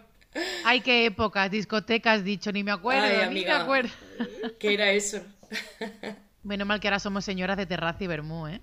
Ay, 0.63 0.81
qué 0.81 1.07
épocas, 1.07 1.51
discotecas, 1.51 2.25
dicho, 2.25 2.51
ni 2.53 2.65
me 2.65 2.73
acuerdo, 2.73 3.05
Ay, 3.05 3.13
ni 3.29 3.45
me 3.45 3.53
amiga, 3.53 3.57
acuerdo. 3.63 3.91
¿qué 4.59 4.75
era 4.75 4.91
eso? 4.93 5.21
Menos 6.43 6.67
mal 6.67 6.81
que 6.81 6.89
ahora 6.89 6.99
somos 7.01 7.25
señoras 7.25 7.57
de 7.57 7.67
terraza 7.67 8.05
y 8.05 8.07
vermú, 8.07 8.47
¿eh? 8.47 8.61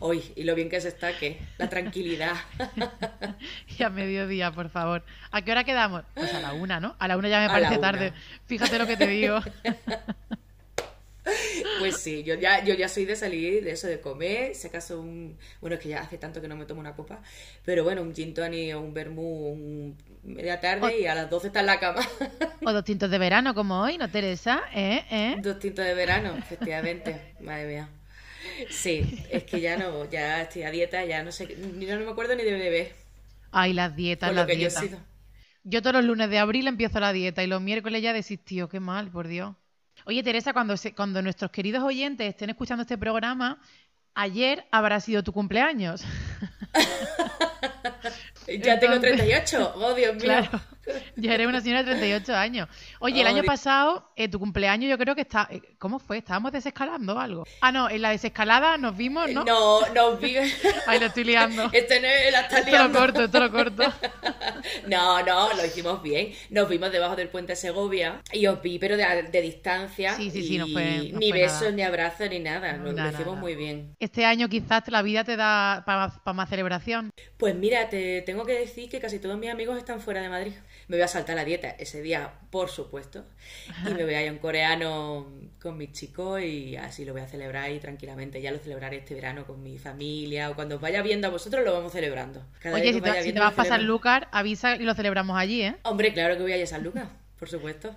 Hoy, 0.00 0.22
y 0.36 0.44
lo 0.44 0.54
bien 0.54 0.68
que 0.68 0.80
se 0.80 0.88
está, 0.88 1.16
que 1.16 1.38
la 1.58 1.68
tranquilidad. 1.68 2.34
Y 3.78 3.82
a 3.82 3.90
mediodía, 3.90 4.50
por 4.50 4.70
favor. 4.70 5.04
¿A 5.30 5.42
qué 5.42 5.52
hora 5.52 5.62
quedamos? 5.64 6.02
Pues 6.14 6.34
a 6.34 6.40
la 6.40 6.52
una, 6.52 6.80
¿no? 6.80 6.96
A 6.98 7.06
la 7.06 7.16
una 7.16 7.28
ya 7.28 7.38
me 7.40 7.46
A 7.46 7.48
parece 7.48 7.78
tarde. 7.78 8.12
Fíjate 8.46 8.78
lo 8.78 8.86
que 8.86 8.96
te 8.96 9.06
digo. 9.06 9.40
Pues 11.78 11.98
sí, 11.98 12.24
yo 12.24 12.34
ya, 12.34 12.64
yo 12.64 12.74
ya 12.74 12.88
soy 12.88 13.04
de 13.04 13.16
salir 13.16 13.62
de 13.62 13.72
eso, 13.72 13.86
de 13.86 14.00
comer, 14.00 14.54
si 14.54 14.66
acaso 14.66 15.00
un... 15.00 15.36
Bueno, 15.60 15.76
es 15.76 15.82
que 15.82 15.90
ya 15.90 16.00
hace 16.00 16.18
tanto 16.18 16.40
que 16.40 16.48
no 16.48 16.56
me 16.56 16.64
tomo 16.64 16.80
una 16.80 16.94
copa, 16.94 17.20
pero 17.64 17.84
bueno, 17.84 18.02
un 18.02 18.14
gin 18.14 18.34
tonic 18.34 18.74
o 18.74 18.80
un 18.80 18.94
vermú 18.94 19.52
un 19.52 19.96
media 20.24 20.60
tarde 20.60 21.00
y 21.00 21.06
a 21.06 21.14
las 21.14 21.30
12 21.30 21.48
está 21.48 21.60
en 21.60 21.66
la 21.66 21.78
cama. 21.78 22.00
O 22.64 22.72
dos 22.72 22.84
tintos 22.84 23.10
de 23.10 23.18
verano, 23.18 23.54
como 23.54 23.80
hoy, 23.80 23.96
¿no, 23.98 24.10
Teresa? 24.10 24.62
¿Eh? 24.74 25.04
¿Eh? 25.10 25.36
Dos 25.40 25.58
tintos 25.58 25.84
de 25.84 25.94
verano, 25.94 26.34
efectivamente. 26.36 27.34
Madre 27.40 27.66
mía. 27.66 27.88
Sí, 28.70 29.24
es 29.30 29.44
que 29.44 29.60
ya 29.60 29.76
no, 29.76 30.08
ya 30.10 30.42
estoy 30.42 30.62
a 30.64 30.70
dieta, 30.70 31.04
ya 31.04 31.22
no 31.22 31.32
sé, 31.32 31.46
ya 31.78 31.96
no 31.98 32.04
me 32.04 32.10
acuerdo 32.10 32.34
ni 32.34 32.42
de 32.44 32.52
bebé. 32.52 32.92
Ay, 33.50 33.72
las 33.72 33.94
dietas, 33.96 34.34
las 34.34 34.46
yo 34.46 34.54
dietas. 34.54 34.84
Yo 35.64 35.82
todos 35.82 35.96
los 35.96 36.04
lunes 36.04 36.30
de 36.30 36.38
abril 36.38 36.66
empiezo 36.66 36.98
la 37.00 37.12
dieta 37.12 37.42
y 37.42 37.46
los 37.46 37.60
miércoles 37.60 38.02
ya 38.02 38.12
desistió. 38.12 38.68
Qué 38.68 38.80
mal, 38.80 39.10
por 39.10 39.26
Dios. 39.28 39.54
Oye, 40.04 40.22
Teresa, 40.22 40.52
cuando, 40.52 40.76
se- 40.76 40.94
cuando 40.94 41.20
nuestros 41.22 41.50
queridos 41.50 41.82
oyentes 41.82 42.28
estén 42.28 42.50
escuchando 42.50 42.82
este 42.82 42.96
programa, 42.96 43.60
ayer 44.14 44.66
habrá 44.70 45.00
sido 45.00 45.22
tu 45.22 45.32
cumpleaños. 45.32 46.04
Ya 48.46 48.78
tengo 48.80 48.94
Entonces- 48.94 49.16
38, 49.18 49.72
oh 49.76 49.94
Dios 49.94 50.14
mío. 50.14 50.22
Claro, 50.24 50.60
ya 51.16 51.34
eres 51.34 51.46
una 51.46 51.60
señora 51.60 51.82
de 51.82 51.90
38 51.92 52.34
años. 52.36 52.68
Oye, 53.00 53.20
el 53.20 53.26
año 53.26 53.42
pasado, 53.44 54.10
eh, 54.16 54.28
tu 54.28 54.38
cumpleaños, 54.38 54.88
yo 54.90 54.98
creo 54.98 55.14
que 55.14 55.22
está. 55.22 55.48
eh, 55.50 55.60
¿Cómo 55.78 55.98
fue? 55.98 56.18
¿Estábamos 56.18 56.52
desescalando 56.52 57.14
o 57.14 57.18
algo? 57.18 57.44
Ah, 57.60 57.72
no, 57.72 57.88
en 57.90 58.02
la 58.02 58.10
desescalada 58.10 58.76
nos 58.78 58.96
vimos, 58.96 59.30
¿no? 59.30 59.44
No, 59.44 59.80
nos 59.94 60.20
vi. 60.20 60.36
Ay, 60.86 60.98
lo 61.00 61.06
estoy 61.06 61.24
liando. 61.24 61.68
Este 61.72 62.00
no 62.00 62.08
la 62.32 62.40
estás 62.40 62.60
Esto 62.60 62.70
lo 62.72 62.76
liando. 62.78 62.98
corto, 62.98 63.24
esto 63.24 63.40
lo 63.40 63.50
corto. 63.52 63.82
No, 64.86 65.22
no, 65.24 65.52
lo 65.54 65.64
hicimos 65.64 66.02
bien. 66.02 66.32
Nos 66.50 66.68
vimos 66.68 66.90
debajo 66.92 67.16
del 67.16 67.28
puente 67.28 67.56
Segovia 67.56 68.20
y 68.32 68.46
os 68.46 68.60
vi, 68.62 68.78
pero 68.78 68.96
de, 68.96 69.22
de 69.30 69.40
distancia. 69.42 70.14
Sí, 70.14 70.30
sí, 70.30 70.42
sí, 70.46 70.58
no 70.58 70.66
fue- 70.68 71.10
no 71.12 71.18
ni 71.18 71.30
fue 71.30 71.40
besos, 71.40 71.60
nada. 71.62 71.72
ni 71.72 71.82
abrazos, 71.82 72.30
ni 72.30 72.38
nada. 72.40 72.72
Lo, 72.76 72.84
lo 72.84 72.92
Nada, 72.92 73.08
hicimos 73.10 73.26
nada. 73.34 73.40
muy 73.40 73.54
bien. 73.54 73.94
Este 74.00 74.24
año 74.24 74.48
quizás 74.48 74.82
la 74.88 75.02
vida 75.02 75.24
te 75.24 75.36
da 75.36 75.82
para 75.86 76.12
más 76.34 76.48
celebración. 76.48 77.10
Pues 77.36 77.54
mira, 77.54 77.88
te 77.88 78.22
tengo 78.22 78.44
que 78.44 78.52
decir 78.58 78.88
que 78.90 79.00
casi 79.00 79.18
todos 79.18 79.38
mis 79.38 79.50
amigos 79.50 79.78
están 79.78 80.00
fuera 80.00 80.20
de 80.20 80.28
Madrid. 80.28 80.52
Me 80.86 80.96
voy 80.96 81.02
a 81.02 81.08
saltar 81.08 81.36
la 81.36 81.44
dieta 81.44 81.70
ese 81.70 82.00
día, 82.02 82.32
por 82.50 82.68
supuesto. 82.68 83.24
Y 83.86 83.94
me 83.94 84.04
voy 84.04 84.14
a 84.14 84.22
ir 84.22 84.28
a 84.28 84.32
un 84.32 84.38
coreano 84.38 85.26
con 85.60 85.76
mis 85.76 85.92
chicos 85.92 86.40
y 86.42 86.76
así 86.76 87.04
lo 87.04 87.12
voy 87.12 87.22
a 87.22 87.26
celebrar 87.26 87.64
ahí 87.64 87.80
tranquilamente. 87.80 88.40
Ya 88.40 88.52
lo 88.52 88.58
celebraré 88.58 88.98
este 88.98 89.14
verano 89.14 89.46
con 89.46 89.62
mi 89.62 89.78
familia 89.78 90.50
o 90.50 90.54
cuando 90.54 90.76
os 90.76 90.80
vaya 90.80 91.02
viendo 91.02 91.26
a 91.26 91.30
vosotros 91.30 91.64
lo 91.64 91.72
vamos 91.72 91.92
celebrando. 91.92 92.44
Cada 92.60 92.76
Oye, 92.76 92.92
si 92.92 93.00
te, 93.00 93.22
si 93.22 93.32
te 93.32 93.40
vas 93.40 93.58
a. 93.58 93.78
Lucar, 93.78 94.28
avisa 94.32 94.76
y 94.76 94.80
lo 94.80 94.94
celebramos 94.94 95.38
allí, 95.38 95.62
¿eh? 95.62 95.76
Hombre, 95.82 96.12
claro 96.12 96.36
que 96.36 96.42
voy 96.42 96.52
a 96.52 96.56
ir 96.56 96.64
a 96.64 96.66
San 96.66 96.82
Lucas, 96.82 97.08
por 97.38 97.48
supuesto. 97.48 97.94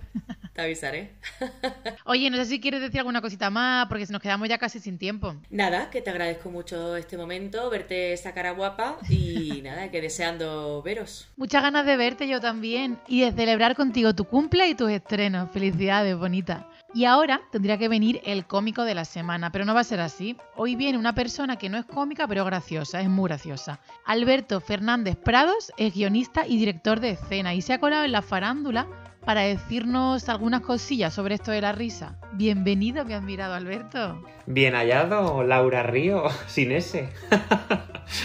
Te 0.52 0.62
avisaré. 0.62 1.12
Oye, 2.04 2.30
no 2.30 2.36
sé 2.36 2.46
si 2.46 2.60
quieres 2.60 2.80
decir 2.80 3.00
alguna 3.00 3.20
cosita 3.20 3.50
más, 3.50 3.86
porque 3.88 4.06
si 4.06 4.12
nos 4.12 4.22
quedamos 4.22 4.48
ya 4.48 4.58
casi 4.58 4.80
sin 4.80 4.98
tiempo. 4.98 5.34
Nada, 5.50 5.90
que 5.90 6.02
te 6.02 6.10
agradezco 6.10 6.50
mucho 6.50 6.96
este 6.96 7.16
momento, 7.16 7.70
verte 7.70 8.12
esa 8.12 8.32
cara 8.32 8.52
guapa 8.52 8.98
y 9.08 9.60
nada, 9.64 9.90
que 9.90 10.00
deseando 10.00 10.82
veros. 10.82 11.28
Muchas 11.36 11.62
ganas 11.62 11.86
de 11.86 11.96
verte 11.96 12.28
yo 12.28 12.40
también 12.40 12.98
y 13.08 13.22
de 13.22 13.32
celebrar 13.32 13.74
contigo 13.74 14.14
tu 14.14 14.24
cumple 14.24 14.68
y 14.68 14.74
tus 14.74 14.90
estrenos. 14.90 15.50
Felicidades, 15.50 16.16
bonita. 16.16 16.68
Y 16.94 17.06
ahora 17.06 17.40
tendría 17.50 17.78
que 17.78 17.88
venir 17.88 18.20
el 18.24 18.46
cómico 18.46 18.84
de 18.84 18.94
la 18.94 19.06
semana, 19.06 19.50
pero 19.50 19.64
no 19.64 19.72
va 19.72 19.80
a 19.80 19.84
ser 19.84 20.00
así. 20.00 20.36
Hoy 20.56 20.76
viene 20.76 20.98
una 20.98 21.14
persona 21.14 21.56
que 21.56 21.70
no 21.70 21.78
es 21.78 21.86
cómica, 21.86 22.28
pero 22.28 22.44
graciosa, 22.44 23.00
es 23.00 23.08
muy 23.08 23.28
graciosa. 23.28 23.80
Alberto 24.04 24.60
Fernández 24.60 25.16
Prados 25.16 25.72
es 25.78 25.94
guionista 25.94 26.46
y 26.46 26.58
director 26.58 27.00
de 27.00 27.10
escena 27.10 27.54
y 27.54 27.62
se 27.62 27.72
ha 27.72 27.80
colado 27.80 28.04
en 28.04 28.12
la 28.12 28.20
farándula 28.20 28.86
para 29.24 29.42
decirnos 29.42 30.28
algunas 30.28 30.62
cosillas 30.62 31.14
sobre 31.14 31.36
esto 31.36 31.50
de 31.50 31.60
la 31.60 31.72
risa. 31.72 32.16
Bienvenido, 32.32 33.04
mi 33.04 33.12
admirado 33.12 33.54
Alberto. 33.54 34.22
Bien 34.46 34.74
hallado, 34.74 35.44
Laura 35.44 35.82
Río, 35.82 36.24
sin 36.46 36.72
ese. 36.72 37.08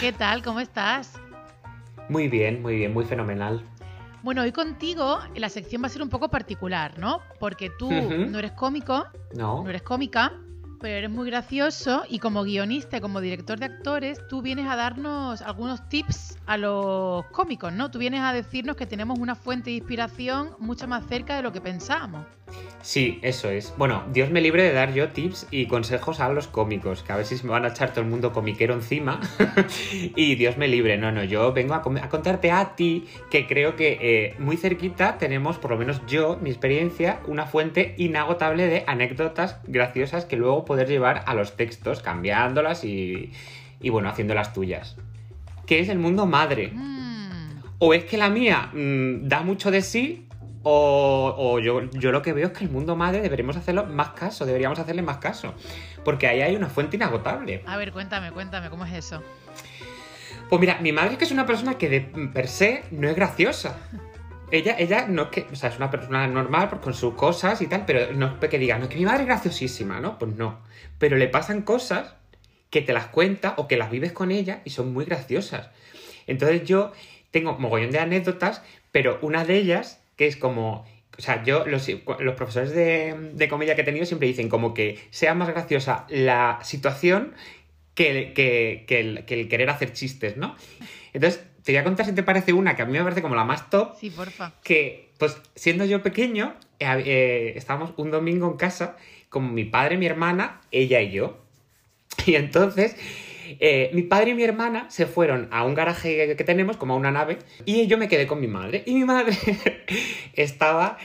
¿Qué 0.01 0.11
tal? 0.11 0.43
¿Cómo 0.43 0.59
estás? 0.59 1.13
Muy 2.09 2.27
bien, 2.27 2.61
muy 2.61 2.75
bien, 2.77 2.93
muy 2.93 3.05
fenomenal. 3.05 3.63
Bueno, 4.23 4.41
hoy 4.41 4.51
contigo 4.51 5.19
la 5.35 5.49
sección 5.49 5.83
va 5.83 5.87
a 5.87 5.89
ser 5.89 6.01
un 6.01 6.09
poco 6.09 6.29
particular, 6.29 6.97
¿no? 6.97 7.21
Porque 7.39 7.69
tú 7.77 7.91
no 7.91 8.39
eres 8.39 8.51
cómico, 8.53 9.05
¿No? 9.35 9.63
no 9.63 9.69
eres 9.69 9.83
cómica, 9.83 10.33
Pero 10.79 10.95
eres 10.95 11.09
muy 11.09 11.27
gracioso 11.29 12.03
y 12.07 12.19
como 12.19 12.43
guionista 12.43 12.97
y 12.97 13.01
como 13.01 13.19
director 13.19 13.59
de 13.59 13.65
actores, 13.65 14.19
tú 14.27 14.41
vienes 14.41 14.67
a 14.67 14.75
darnos 14.75 15.41
algunos 15.41 15.87
tips 15.89 16.37
a 16.45 16.57
los 16.57 17.25
cómicos, 17.27 17.73
¿no? 17.73 17.89
Tú 17.89 17.99
vienes 17.99 18.21
a 18.21 18.31
decirnos 18.33 18.75
que 18.75 18.85
tenemos 18.85 19.17
una 19.17 19.35
fuente 19.35 19.71
de 19.71 19.77
inspiración 19.77 20.51
mucho 20.59 20.87
más 20.87 21.05
cerca 21.07 21.35
de 21.35 21.41
lo 21.41 21.51
que 21.51 21.61
pensábamos. 21.61 22.25
Sí, 22.81 23.19
eso 23.21 23.49
es. 23.49 23.73
Bueno, 23.77 24.03
Dios 24.13 24.29
me 24.29 24.39
libre 24.39 24.63
de 24.63 24.71
dar 24.71 24.93
yo 24.93 25.09
tips 25.09 25.47
y 25.51 25.67
consejos 25.67 26.21
a 26.21 26.29
los 26.29 26.47
cómicos, 26.47 27.03
que 27.03 27.11
a 27.11 27.23
si 27.25 27.43
me 27.43 27.51
van 27.51 27.65
a 27.65 27.69
echar 27.69 27.91
todo 27.91 28.01
el 28.01 28.09
mundo 28.09 28.31
comiquero 28.31 28.73
encima. 28.73 29.19
y 29.91 30.35
Dios 30.35 30.57
me 30.57 30.69
libre. 30.69 30.97
No, 30.97 31.11
no, 31.11 31.23
yo 31.23 31.51
vengo 31.51 31.73
a, 31.73 31.79
a 31.79 32.09
contarte 32.09 32.51
a 32.51 32.75
ti 32.75 33.05
que 33.29 33.45
creo 33.45 33.75
que 33.75 33.97
eh, 33.99 34.35
muy 34.39 34.55
cerquita 34.55 35.17
tenemos, 35.17 35.57
por 35.57 35.71
lo 35.71 35.77
menos 35.77 36.01
yo, 36.07 36.37
mi 36.41 36.49
experiencia, 36.49 37.19
una 37.27 37.45
fuente 37.45 37.93
inagotable 37.97 38.67
de 38.67 38.85
anécdotas 38.87 39.57
graciosas 39.65 40.23
que 40.23 40.37
luego 40.37 40.63
poder 40.67 40.87
llevar 40.87 41.23
a 41.25 41.33
los 41.33 41.55
textos, 41.57 42.01
cambiándolas 42.03 42.83
y, 42.83 43.31
y 43.79 43.89
bueno, 43.89 44.09
haciéndolas 44.09 44.53
tuyas. 44.53 44.95
¿Qué 45.65 45.79
es 45.79 45.89
el 45.89 45.97
mundo 45.97 46.25
madre? 46.27 46.71
Mm, 46.73 47.61
O 47.79 47.93
es 47.93 48.03
que 48.05 48.17
la 48.17 48.29
mía 48.29 48.69
mm, 48.73 49.27
da 49.27 49.41
mucho 49.41 49.71
de 49.71 49.81
sí, 49.81 50.27
o, 50.63 51.33
o 51.37 51.59
yo, 51.59 51.89
yo 51.91 52.11
lo 52.11 52.21
que 52.21 52.33
veo 52.33 52.47
es 52.47 52.53
que 52.53 52.65
el 52.65 52.69
mundo 52.69 52.95
madre 52.95 53.21
deberíamos 53.21 53.55
hacerlo 53.57 53.85
más 53.85 54.09
caso, 54.09 54.45
deberíamos 54.45 54.77
hacerle 54.79 55.01
más 55.01 55.17
caso. 55.17 55.53
Porque 56.03 56.27
ahí 56.27 56.41
hay 56.41 56.55
una 56.55 56.67
fuente 56.67 56.95
inagotable. 56.97 57.63
A 57.65 57.77
ver, 57.77 57.91
cuéntame, 57.91 58.31
cuéntame, 58.31 58.69
¿cómo 58.69 58.85
es 58.85 58.93
eso? 58.93 59.23
Pues 60.49 60.59
mira, 60.61 60.77
mi 60.81 60.91
madre 60.91 61.13
es 61.13 61.17
que 61.17 61.25
es 61.25 61.31
una 61.31 61.45
persona 61.45 61.77
que 61.77 61.89
de 61.89 62.01
per 62.33 62.47
se 62.47 62.83
no 62.91 63.07
es 63.09 63.15
graciosa. 63.15 63.77
Ella, 64.49 64.75
ella 64.79 65.07
no 65.07 65.23
es 65.23 65.29
que, 65.29 65.47
o 65.51 65.55
sea, 65.55 65.69
es 65.69 65.77
una 65.77 65.91
persona 65.91 66.25
normal 66.27 66.69
pues, 66.69 66.81
con 66.81 66.93
sus 66.93 67.13
cosas 67.15 67.61
y 67.61 67.67
tal, 67.67 67.85
pero 67.85 68.13
no 68.13 68.37
es 68.41 68.49
que 68.49 68.57
diga, 68.57 68.77
no 68.77 68.85
es 68.85 68.89
que 68.89 68.95
mi 68.97 69.05
madre 69.05 69.21
es 69.21 69.27
graciosísima, 69.27 69.99
¿no? 69.99 70.17
Pues 70.17 70.35
no. 70.35 70.59
Pero 70.99 71.17
le 71.17 71.27
pasan 71.27 71.63
cosas 71.63 72.15
que 72.69 72.81
te 72.81 72.93
las 72.93 73.07
cuenta 73.07 73.55
o 73.57 73.67
que 73.67 73.77
las 73.77 73.91
vives 73.91 74.13
con 74.13 74.31
ella 74.31 74.61
y 74.63 74.69
son 74.69 74.93
muy 74.93 75.05
graciosas. 75.05 75.69
Entonces 76.27 76.63
yo 76.63 76.93
tengo 77.31 77.57
mogollón 77.59 77.91
de 77.91 77.99
anécdotas, 77.99 78.61
pero 78.91 79.19
una 79.21 79.43
de 79.43 79.57
ellas, 79.57 80.01
que 80.15 80.27
es 80.27 80.37
como, 80.37 80.85
o 81.17 81.21
sea, 81.21 81.43
yo, 81.43 81.65
los, 81.65 81.85
profesores 82.35 82.71
de, 82.73 83.47
comedia 83.49 83.75
que 83.75 83.81
he 83.81 83.85
tenido 83.85 84.05
siempre 84.05 84.27
dicen 84.27 84.47
como 84.47 84.73
que 84.73 84.99
sea 85.09 85.33
más 85.33 85.49
graciosa 85.49 86.05
la 86.09 86.59
situación 86.63 87.33
que 87.95 88.09
el, 88.11 88.33
que 88.33 89.25
el 89.27 89.49
querer 89.49 89.69
hacer 89.69 89.91
chistes, 89.91 90.37
¿no? 90.37 90.55
Entonces, 91.13 91.43
te 91.67 91.73
voy 91.73 91.79
a 91.79 91.83
contar 91.83 92.05
si 92.05 92.13
te 92.13 92.23
parece 92.23 92.53
una 92.53 92.75
que 92.75 92.81
a 92.81 92.85
mí 92.85 92.93
me 92.93 93.03
parece 93.03 93.21
como 93.21 93.35
la 93.35 93.43
más 93.43 93.69
top, 93.69 93.95
Sí, 93.99 94.09
porfa. 94.09 94.53
que, 94.63 95.09
pues, 95.17 95.37
siendo 95.55 95.85
yo 95.85 96.01
pequeño, 96.01 96.55
eh, 96.79 97.03
eh, 97.05 97.53
estábamos 97.55 97.91
un 97.97 98.09
domingo 98.11 98.49
en 98.49 98.57
casa 98.57 98.95
con 99.29 99.53
mi 99.53 99.65
padre, 99.65 99.97
mi 99.97 100.05
hermana, 100.05 100.61
ella 100.71 101.01
y 101.01 101.11
yo. 101.11 101.37
Y 102.25 102.35
entonces, 102.35 102.95
eh, 103.59 103.89
mi 103.93 104.01
padre 104.03 104.31
y 104.31 104.33
mi 104.33 104.43
hermana 104.43 104.89
se 104.89 105.05
fueron 105.05 105.47
a 105.51 105.63
un 105.65 105.75
garaje 105.75 106.35
que 106.35 106.43
tenemos, 106.43 106.77
como 106.77 106.93
a 106.93 106.97
una 106.97 107.11
nave, 107.11 107.37
y 107.65 107.87
yo 107.87 107.97
me 107.97 108.07
quedé 108.07 108.27
con 108.27 108.39
mi 108.39 108.47
madre. 108.47 108.83
Y 108.85 108.93
mi 108.95 109.03
madre 109.05 109.33
estaba 110.33 110.97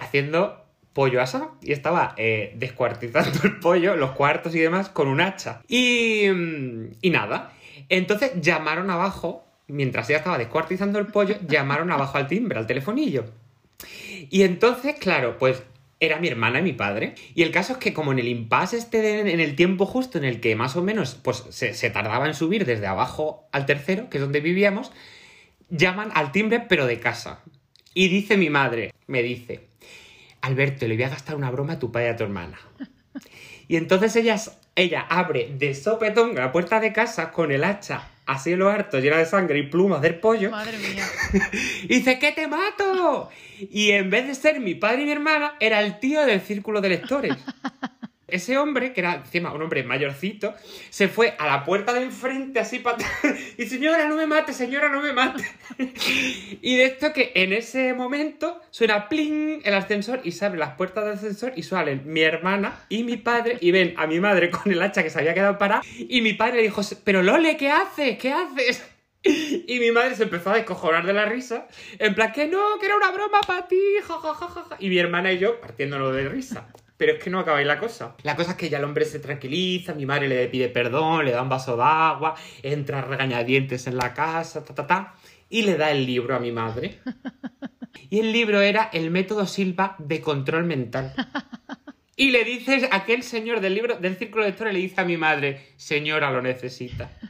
haciendo 0.00 0.64
pollo 0.94 1.20
asado 1.20 1.54
y 1.60 1.72
estaba 1.72 2.14
eh, 2.16 2.52
descuartizando 2.56 3.40
el 3.44 3.58
pollo, 3.58 3.96
los 3.96 4.12
cuartos 4.12 4.54
y 4.54 4.60
demás, 4.60 4.88
con 4.88 5.08
un 5.08 5.20
hacha. 5.20 5.60
Y, 5.68 6.28
mm, 6.32 6.92
y 7.02 7.10
nada. 7.10 7.52
Entonces 7.88 8.32
llamaron 8.40 8.90
abajo, 8.90 9.43
mientras 9.68 10.08
ella 10.10 10.18
estaba 10.18 10.38
descuartizando 10.38 10.98
el 10.98 11.06
pollo, 11.06 11.36
llamaron 11.46 11.90
abajo 11.90 12.18
al 12.18 12.26
timbre, 12.28 12.58
al 12.58 12.66
telefonillo. 12.66 13.24
Y 14.30 14.42
entonces, 14.42 14.96
claro, 14.98 15.38
pues 15.38 15.62
era 16.00 16.18
mi 16.18 16.28
hermana 16.28 16.60
y 16.60 16.62
mi 16.62 16.72
padre. 16.72 17.14
Y 17.34 17.42
el 17.42 17.50
caso 17.50 17.74
es 17.74 17.78
que 17.78 17.92
como 17.94 18.12
en 18.12 18.18
el 18.18 18.28
impasse 18.28 18.76
este 18.76 19.00
de- 19.00 19.32
en 19.32 19.40
el 19.40 19.56
tiempo 19.56 19.86
justo 19.86 20.18
en 20.18 20.24
el 20.24 20.40
que 20.40 20.56
más 20.56 20.76
o 20.76 20.82
menos 20.82 21.14
pues, 21.14 21.44
se, 21.50 21.90
tardaba 21.90 22.26
en 22.26 22.34
subir 22.34 22.64
desde 22.66 22.86
abajo 22.86 23.44
al 23.52 23.66
tercero, 23.66 24.10
que 24.10 24.18
es 24.18 24.22
donde 24.22 24.40
vivíamos, 24.40 24.92
llaman 25.70 26.10
al 26.14 26.32
timbre 26.32 26.60
pero 26.68 26.86
de 26.86 27.00
casa. 27.00 27.40
Y 27.94 28.08
dice 28.08 28.36
mi 28.36 28.50
madre, 28.50 28.92
me 29.06 29.22
dice, 29.22 29.68
Alberto, 30.40 30.86
le 30.86 30.94
voy 30.94 31.04
a 31.04 31.08
gastar 31.10 31.36
una 31.36 31.50
broma 31.50 31.74
a 31.74 31.78
tu 31.78 31.90
padre 31.92 32.08
y 32.08 32.10
a 32.10 32.16
tu 32.16 32.24
hermana. 32.24 32.58
Y 33.68 33.76
entonces 33.76 34.14
ella, 34.16 34.36
ella 34.76 35.06
abre 35.08 35.54
de 35.56 35.74
sopetón 35.74 36.34
la 36.34 36.52
puerta 36.52 36.80
de 36.80 36.92
casa 36.92 37.30
con 37.30 37.50
el 37.50 37.64
hacha 37.64 38.10
así 38.26 38.52
en 38.52 38.58
lo 38.58 38.68
harto, 38.68 38.98
llena 38.98 39.18
de 39.18 39.26
sangre 39.26 39.58
y 39.58 39.64
plumas 39.64 40.00
del 40.02 40.16
pollo. 40.16 40.50
Madre 40.50 40.78
mía. 40.78 41.04
Y 41.84 41.88
dice, 41.88 42.18
¡que 42.18 42.32
te 42.32 42.48
mato! 42.48 43.28
Y 43.58 43.90
en 43.90 44.10
vez 44.10 44.26
de 44.26 44.34
ser 44.34 44.60
mi 44.60 44.74
padre 44.74 45.02
y 45.02 45.04
mi 45.06 45.12
hermana, 45.12 45.54
era 45.60 45.80
el 45.80 45.98
tío 45.98 46.24
del 46.24 46.40
círculo 46.40 46.80
de 46.80 46.88
lectores. 46.90 47.34
Ese 48.34 48.58
hombre, 48.58 48.92
que 48.92 49.00
era 49.00 49.14
encima 49.14 49.52
un 49.52 49.62
hombre 49.62 49.84
mayorcito, 49.84 50.54
se 50.90 51.06
fue 51.06 51.36
a 51.38 51.46
la 51.46 51.64
puerta 51.64 51.92
de 51.92 52.02
enfrente 52.02 52.58
así 52.58 52.80
para 52.80 52.98
y 53.58 53.66
señora, 53.66 54.08
no 54.08 54.16
me 54.16 54.26
mate, 54.26 54.52
señora, 54.52 54.88
no 54.88 55.00
me 55.00 55.12
mate. 55.12 55.44
Y 56.60 56.76
de 56.76 56.84
esto 56.84 57.12
que 57.12 57.30
en 57.36 57.52
ese 57.52 57.94
momento 57.94 58.60
suena 58.70 59.08
pling 59.08 59.60
el 59.62 59.74
ascensor 59.74 60.20
y 60.24 60.32
se 60.32 60.44
abren 60.46 60.58
las 60.58 60.74
puertas 60.74 61.04
del 61.04 61.14
ascensor 61.14 61.52
y 61.54 61.62
salen 61.62 62.02
mi 62.06 62.22
hermana 62.22 62.84
y 62.88 63.04
mi 63.04 63.18
padre 63.18 63.58
y 63.60 63.70
ven 63.70 63.94
a 63.98 64.08
mi 64.08 64.18
madre 64.18 64.50
con 64.50 64.72
el 64.72 64.82
hacha 64.82 65.04
que 65.04 65.10
se 65.10 65.20
había 65.20 65.34
quedado 65.34 65.56
parada 65.56 65.82
y 65.96 66.20
mi 66.20 66.32
padre 66.32 66.56
le 66.56 66.62
dijo, 66.62 66.82
pero 67.04 67.22
Lole, 67.22 67.56
¿qué 67.56 67.70
haces? 67.70 68.18
¿Qué 68.18 68.32
haces? 68.32 68.84
Y 69.66 69.78
mi 69.78 69.92
madre 69.92 70.16
se 70.16 70.24
empezó 70.24 70.50
a 70.50 70.54
descojonar 70.54 71.06
de 71.06 71.12
la 71.12 71.24
risa, 71.24 71.68
en 71.98 72.14
plan 72.14 72.32
que 72.32 72.46
no, 72.46 72.78
que 72.80 72.86
era 72.86 72.96
una 72.96 73.10
broma 73.10 73.40
para 73.46 73.68
ti, 73.68 73.80
jajajaja. 74.02 74.76
Y 74.80 74.90
mi 74.90 74.98
hermana 74.98 75.32
y 75.32 75.38
yo 75.38 75.60
partiéndolo 75.60 76.12
de 76.12 76.28
risa. 76.28 76.66
Pero 76.96 77.12
es 77.12 77.22
que 77.22 77.30
no 77.30 77.40
acabáis 77.40 77.66
la 77.66 77.78
cosa. 77.80 78.14
La 78.22 78.36
cosa 78.36 78.52
es 78.52 78.56
que 78.56 78.68
ya 78.68 78.78
el 78.78 78.84
hombre 78.84 79.04
se 79.04 79.18
tranquiliza, 79.18 79.94
mi 79.94 80.06
madre 80.06 80.28
le 80.28 80.46
pide 80.48 80.68
perdón, 80.68 81.24
le 81.24 81.32
da 81.32 81.42
un 81.42 81.48
vaso 81.48 81.76
de 81.76 81.82
agua, 81.82 82.34
entra 82.62 83.02
regañadientes 83.02 83.86
en 83.86 83.96
la 83.96 84.14
casa, 84.14 84.64
ta, 84.64 84.74
ta, 84.74 84.86
ta, 84.86 85.14
y 85.48 85.62
le 85.62 85.76
da 85.76 85.90
el 85.90 86.06
libro 86.06 86.36
a 86.36 86.38
mi 86.38 86.52
madre. 86.52 87.00
Y 88.10 88.20
el 88.20 88.32
libro 88.32 88.60
era 88.60 88.90
El 88.92 89.10
método 89.10 89.46
Silva 89.46 89.96
de 89.98 90.20
control 90.20 90.64
mental. 90.64 91.14
Y 92.16 92.30
le 92.30 92.44
dices, 92.44 92.86
aquel 92.92 93.24
señor 93.24 93.60
del 93.60 93.74
libro, 93.74 93.96
del 93.96 94.16
círculo 94.16 94.44
de 94.44 94.50
lectores, 94.50 94.72
le 94.72 94.78
dice 94.78 95.00
a 95.00 95.04
mi 95.04 95.16
madre, 95.16 95.60
señora, 95.76 96.30
lo 96.30 96.42
necesita. 96.42 97.10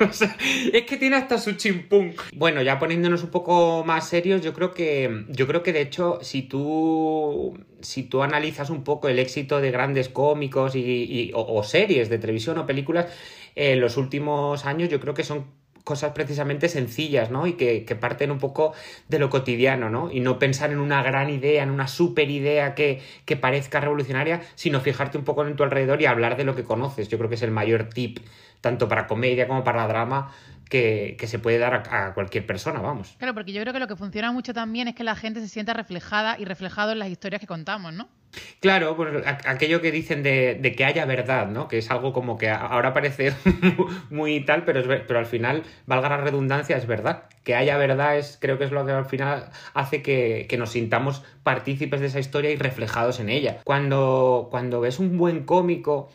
O 0.00 0.12
sea, 0.12 0.36
es 0.72 0.82
que 0.82 0.96
tiene 0.96 1.16
hasta 1.16 1.38
su 1.38 1.52
chimpún. 1.52 2.14
Bueno, 2.34 2.62
ya 2.62 2.78
poniéndonos 2.78 3.22
un 3.22 3.30
poco 3.30 3.84
más 3.84 4.08
serios, 4.08 4.42
yo 4.42 4.52
creo 4.52 4.74
que. 4.74 5.24
Yo 5.28 5.46
creo 5.46 5.62
que 5.62 5.72
de 5.72 5.82
hecho, 5.82 6.18
si 6.22 6.42
tú. 6.42 7.56
Si 7.80 8.02
tú 8.02 8.22
analizas 8.22 8.70
un 8.70 8.82
poco 8.82 9.08
el 9.08 9.18
éxito 9.18 9.60
de 9.60 9.70
grandes 9.70 10.08
cómicos 10.08 10.74
y, 10.74 11.30
o 11.34 11.62
series 11.62 12.08
de 12.08 12.18
televisión 12.18 12.58
o 12.58 12.66
películas, 12.66 13.06
en 13.54 13.80
los 13.80 13.96
últimos 13.96 14.66
años, 14.66 14.88
yo 14.88 15.00
creo 15.00 15.14
que 15.14 15.24
son 15.24 15.46
cosas 15.86 16.10
precisamente 16.14 16.68
sencillas, 16.68 17.30
¿no? 17.30 17.46
Y 17.46 17.52
que, 17.52 17.96
parten 18.00 18.32
un 18.32 18.40
poco 18.40 18.74
de 19.06 19.20
lo 19.20 19.30
cotidiano, 19.30 19.88
¿no? 19.88 20.10
Y 20.10 20.18
no 20.18 20.36
pensar 20.40 20.72
en 20.72 20.80
una 20.80 21.00
gran 21.00 21.30
idea, 21.30 21.62
en 21.62 21.70
una 21.70 21.86
super 21.86 22.28
idea 22.28 22.74
que, 22.74 23.00
que 23.24 23.36
parezca 23.36 23.78
revolucionaria, 23.78 24.42
sino 24.56 24.80
fijarte 24.80 25.16
un 25.16 25.22
poco 25.22 25.46
en 25.46 25.54
tu 25.54 25.62
alrededor 25.62 26.02
y 26.02 26.06
hablar 26.06 26.36
de 26.36 26.42
lo 26.42 26.56
que 26.56 26.64
conoces. 26.64 27.08
Yo 27.08 27.18
creo 27.18 27.28
que 27.28 27.36
es 27.36 27.42
el 27.42 27.52
mayor 27.52 27.84
tip, 27.84 28.18
tanto 28.60 28.88
para 28.88 29.06
comedia 29.06 29.46
como 29.46 29.62
para 29.62 29.86
drama, 29.86 30.32
que, 30.68 31.16
que 31.20 31.28
se 31.28 31.38
puede 31.38 31.58
dar 31.58 31.84
a 31.88 32.14
cualquier 32.14 32.44
persona, 32.44 32.80
vamos. 32.80 33.14
Claro, 33.18 33.34
porque 33.34 33.52
yo 33.52 33.60
creo 33.60 33.72
que 33.72 33.78
lo 33.78 33.86
que 33.86 33.94
funciona 33.94 34.32
mucho 34.32 34.52
también 34.52 34.88
es 34.88 34.96
que 34.96 35.04
la 35.04 35.14
gente 35.14 35.38
se 35.38 35.46
sienta 35.46 35.72
reflejada 35.72 36.34
y 36.36 36.46
reflejado 36.46 36.90
en 36.90 36.98
las 36.98 37.10
historias 37.10 37.40
que 37.40 37.46
contamos, 37.46 37.94
¿no? 37.94 38.08
Claro, 38.60 38.96
pues 38.96 39.24
aquello 39.44 39.80
que 39.80 39.92
dicen 39.92 40.22
de, 40.22 40.58
de 40.60 40.72
que 40.72 40.84
haya 40.84 41.04
verdad, 41.04 41.48
¿no? 41.48 41.68
Que 41.68 41.78
es 41.78 41.90
algo 41.90 42.12
como 42.12 42.38
que 42.38 42.48
ahora 42.50 42.92
parece 42.92 43.32
muy 44.10 44.40
tal, 44.44 44.64
pero, 44.64 44.80
es 44.80 45.02
pero 45.06 45.18
al 45.18 45.26
final, 45.26 45.62
valga 45.86 46.08
la 46.08 46.16
redundancia, 46.18 46.76
es 46.76 46.86
verdad. 46.86 47.24
Que 47.44 47.54
haya 47.54 47.76
verdad 47.76 48.16
es, 48.18 48.38
creo 48.40 48.58
que 48.58 48.64
es 48.64 48.72
lo 48.72 48.84
que 48.84 48.92
al 48.92 49.06
final 49.06 49.50
hace 49.74 50.02
que, 50.02 50.46
que 50.48 50.56
nos 50.56 50.70
sintamos 50.70 51.22
partícipes 51.42 52.00
de 52.00 52.06
esa 52.06 52.18
historia 52.18 52.50
y 52.50 52.56
reflejados 52.56 53.20
en 53.20 53.28
ella. 53.28 53.60
Cuando, 53.64 54.48
cuando 54.50 54.80
ves 54.80 54.98
un 54.98 55.16
buen 55.16 55.44
cómico, 55.44 56.08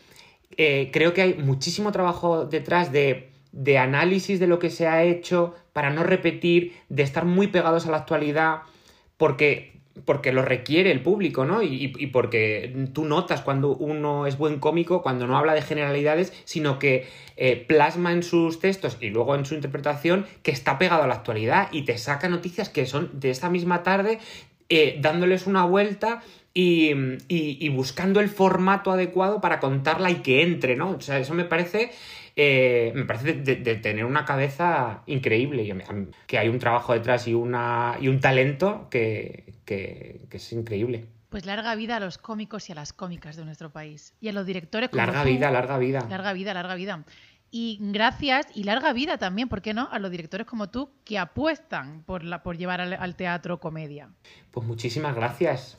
eh, 0.56 0.90
creo 0.92 1.14
que 1.14 1.22
hay 1.22 1.34
muchísimo 1.34 1.92
trabajo 1.92 2.44
detrás 2.44 2.92
de, 2.92 3.32
de 3.52 3.78
análisis 3.78 4.40
de 4.40 4.46
lo 4.46 4.58
que 4.58 4.70
se 4.70 4.86
ha 4.86 5.02
hecho 5.02 5.54
para 5.72 5.90
no 5.90 6.02
repetir, 6.02 6.74
de 6.88 7.02
estar 7.02 7.24
muy 7.24 7.46
pegados 7.46 7.86
a 7.86 7.90
la 7.90 7.98
actualidad, 7.98 8.62
porque, 9.16 9.80
porque 10.04 10.32
lo 10.32 10.42
requiere 10.42 10.90
el 10.90 11.00
público, 11.02 11.44
¿no? 11.44 11.62
Y, 11.62 11.92
y 11.98 12.06
porque 12.08 12.88
tú 12.92 13.04
notas 13.04 13.42
cuando 13.42 13.76
uno 13.76 14.26
es 14.26 14.38
buen 14.38 14.58
cómico, 14.58 15.02
cuando 15.02 15.26
no 15.26 15.36
habla 15.36 15.54
de 15.54 15.62
generalidades, 15.62 16.32
sino 16.44 16.78
que 16.78 17.06
eh, 17.36 17.56
plasma 17.68 18.12
en 18.12 18.22
sus 18.22 18.58
textos 18.58 18.96
y 19.00 19.10
luego 19.10 19.34
en 19.34 19.44
su 19.44 19.54
interpretación 19.54 20.26
que 20.42 20.50
está 20.50 20.78
pegado 20.78 21.02
a 21.02 21.06
la 21.06 21.14
actualidad 21.14 21.68
y 21.72 21.82
te 21.82 21.98
saca 21.98 22.28
noticias 22.28 22.68
que 22.68 22.86
son 22.86 23.10
de 23.20 23.30
esta 23.30 23.50
misma 23.50 23.82
tarde, 23.82 24.18
eh, 24.68 24.96
dándoles 25.00 25.46
una 25.46 25.64
vuelta 25.64 26.22
y, 26.54 26.90
y- 27.28 27.68
buscando 27.70 28.20
el 28.20 28.28
formato 28.28 28.90
adecuado 28.92 29.40
para 29.40 29.58
contarla 29.60 30.10
y 30.10 30.16
que 30.16 30.42
entre, 30.42 30.76
¿no? 30.76 30.90
O 30.90 31.00
sea, 31.00 31.18
eso 31.18 31.32
me 31.34 31.44
parece. 31.44 31.90
eh, 32.36 32.92
me 32.94 33.04
parece 33.04 33.34
de, 33.34 33.56
de 33.56 33.74
tener 33.76 34.04
una 34.04 34.24
cabeza 34.24 35.02
increíble 35.06 35.74
que 36.26 36.38
hay 36.38 36.48
un 36.48 36.58
trabajo 36.58 36.92
detrás 36.94 37.26
y, 37.28 37.34
una, 37.34 37.96
y 38.00 38.08
un 38.08 38.20
talento 38.20 38.86
que, 38.90 39.51
que- 39.64 40.26
que 40.30 40.36
es 40.36 40.52
increíble. 40.52 41.06
Pues 41.30 41.46
larga 41.46 41.74
vida 41.74 41.96
a 41.96 42.00
los 42.00 42.18
cómicos 42.18 42.68
y 42.68 42.72
a 42.72 42.74
las 42.74 42.92
cómicas 42.92 43.36
de 43.36 43.44
nuestro 43.44 43.70
país. 43.70 44.14
Y 44.20 44.28
a 44.28 44.32
los 44.32 44.44
directores 44.44 44.90
como 44.90 45.02
Larga 45.04 45.22
tú. 45.22 45.28
vida, 45.30 45.50
larga 45.50 45.78
vida. 45.78 46.06
Larga 46.10 46.32
vida, 46.34 46.52
larga 46.54 46.74
vida. 46.74 47.04
Y 47.50 47.78
gracias 47.80 48.46
y 48.54 48.64
larga 48.64 48.92
vida 48.92 49.18
también, 49.18 49.48
¿por 49.48 49.60
qué 49.62 49.74
no? 49.74 49.88
A 49.92 49.98
los 49.98 50.10
directores 50.10 50.46
como 50.46 50.68
tú 50.70 50.90
que 51.04 51.18
apuestan 51.18 52.02
por, 52.04 52.24
la, 52.24 52.42
por 52.42 52.56
llevar 52.56 52.80
al, 52.80 52.92
al 52.94 53.14
teatro 53.16 53.60
comedia. 53.60 54.08
Pues 54.50 54.66
muchísimas 54.66 55.14
gracias. 55.14 55.78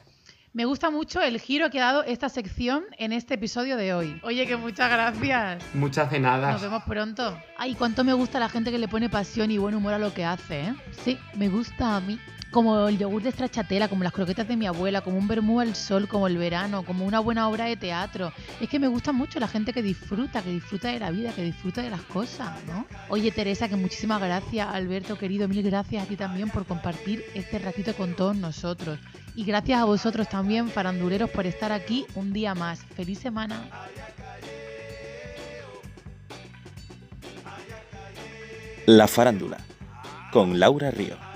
Me 0.53 0.65
gusta 0.65 0.91
mucho 0.91 1.19
el 1.19 1.39
giro 1.39 1.71
que 1.71 1.79
ha 1.79 1.85
dado 1.85 2.03
esta 2.03 2.29
sección 2.29 2.83
en 2.99 3.11
este 3.11 3.33
episodio 3.35 3.75
de 3.75 3.93
hoy. 3.95 4.19
Oye, 4.23 4.45
que 4.45 4.55
muchas 4.55 4.87
gracias. 4.91 5.63
Muchas 5.73 6.11
de 6.11 6.19
nada. 6.19 6.51
Nos 6.51 6.61
vemos 6.61 6.83
pronto. 6.83 7.35
Ay, 7.57 7.73
cuánto 7.73 8.03
me 8.03 8.13
gusta 8.13 8.39
la 8.39 8.49
gente 8.49 8.69
que 8.69 8.77
le 8.77 8.87
pone 8.87 9.09
pasión 9.09 9.49
y 9.49 9.57
buen 9.57 9.73
humor 9.73 9.93
a 9.95 9.99
lo 9.99 10.13
que 10.13 10.25
hace, 10.25 10.61
¿eh? 10.61 10.75
Sí, 11.03 11.17
me 11.35 11.49
gusta 11.49 11.95
a 11.95 12.01
mí. 12.01 12.19
Como 12.53 12.87
el 12.87 12.99
yogur 12.99 13.23
de 13.23 13.31
stracciatella, 13.31 13.87
como 13.87 14.03
las 14.03 14.13
croquetas 14.13 14.47
de 14.47 14.55
mi 14.55 14.67
abuela, 14.67 15.01
como 15.01 15.17
un 15.17 15.27
vermú 15.27 15.59
al 15.59 15.75
sol, 15.75 16.07
como 16.07 16.27
el 16.27 16.37
verano, 16.37 16.83
como 16.85 17.03
una 17.03 17.19
buena 17.19 17.49
obra 17.49 17.65
de 17.65 17.75
teatro. 17.75 18.31
Es 18.61 18.69
que 18.69 18.77
me 18.77 18.87
gusta 18.87 19.11
mucho 19.11 19.39
la 19.39 19.47
gente 19.47 19.73
que 19.73 19.81
disfruta, 19.81 20.43
que 20.43 20.51
disfruta 20.51 20.89
de 20.89 20.99
la 20.99 21.09
vida, 21.09 21.33
que 21.33 21.41
disfruta 21.41 21.81
de 21.81 21.89
las 21.89 22.03
cosas, 22.03 22.51
¿no? 22.67 22.85
Oye, 23.09 23.31
Teresa, 23.31 23.67
que 23.67 23.75
muchísimas 23.75 24.21
gracias. 24.21 24.67
Alberto, 24.71 25.17
querido, 25.17 25.47
mil 25.47 25.63
gracias 25.63 26.03
a 26.03 26.07
ti 26.07 26.15
también 26.15 26.51
por 26.51 26.67
compartir 26.67 27.25
este 27.33 27.57
ratito 27.57 27.95
con 27.95 28.15
todos 28.15 28.35
nosotros. 28.35 28.99
Y 29.35 29.45
gracias 29.45 29.81
a 29.81 29.85
vosotros 29.85 30.29
también, 30.29 30.69
faranduleros, 30.69 31.31
por 31.31 31.47
estar 31.47 31.71
aquí 31.71 32.05
un 32.13 32.33
día 32.33 32.53
más. 32.53 32.81
Feliz 32.95 33.17
semana. 33.17 33.67
La 38.85 39.07
farándula 39.07 39.57
con 40.31 40.59
Laura 40.59 40.91
Río. 40.91 41.32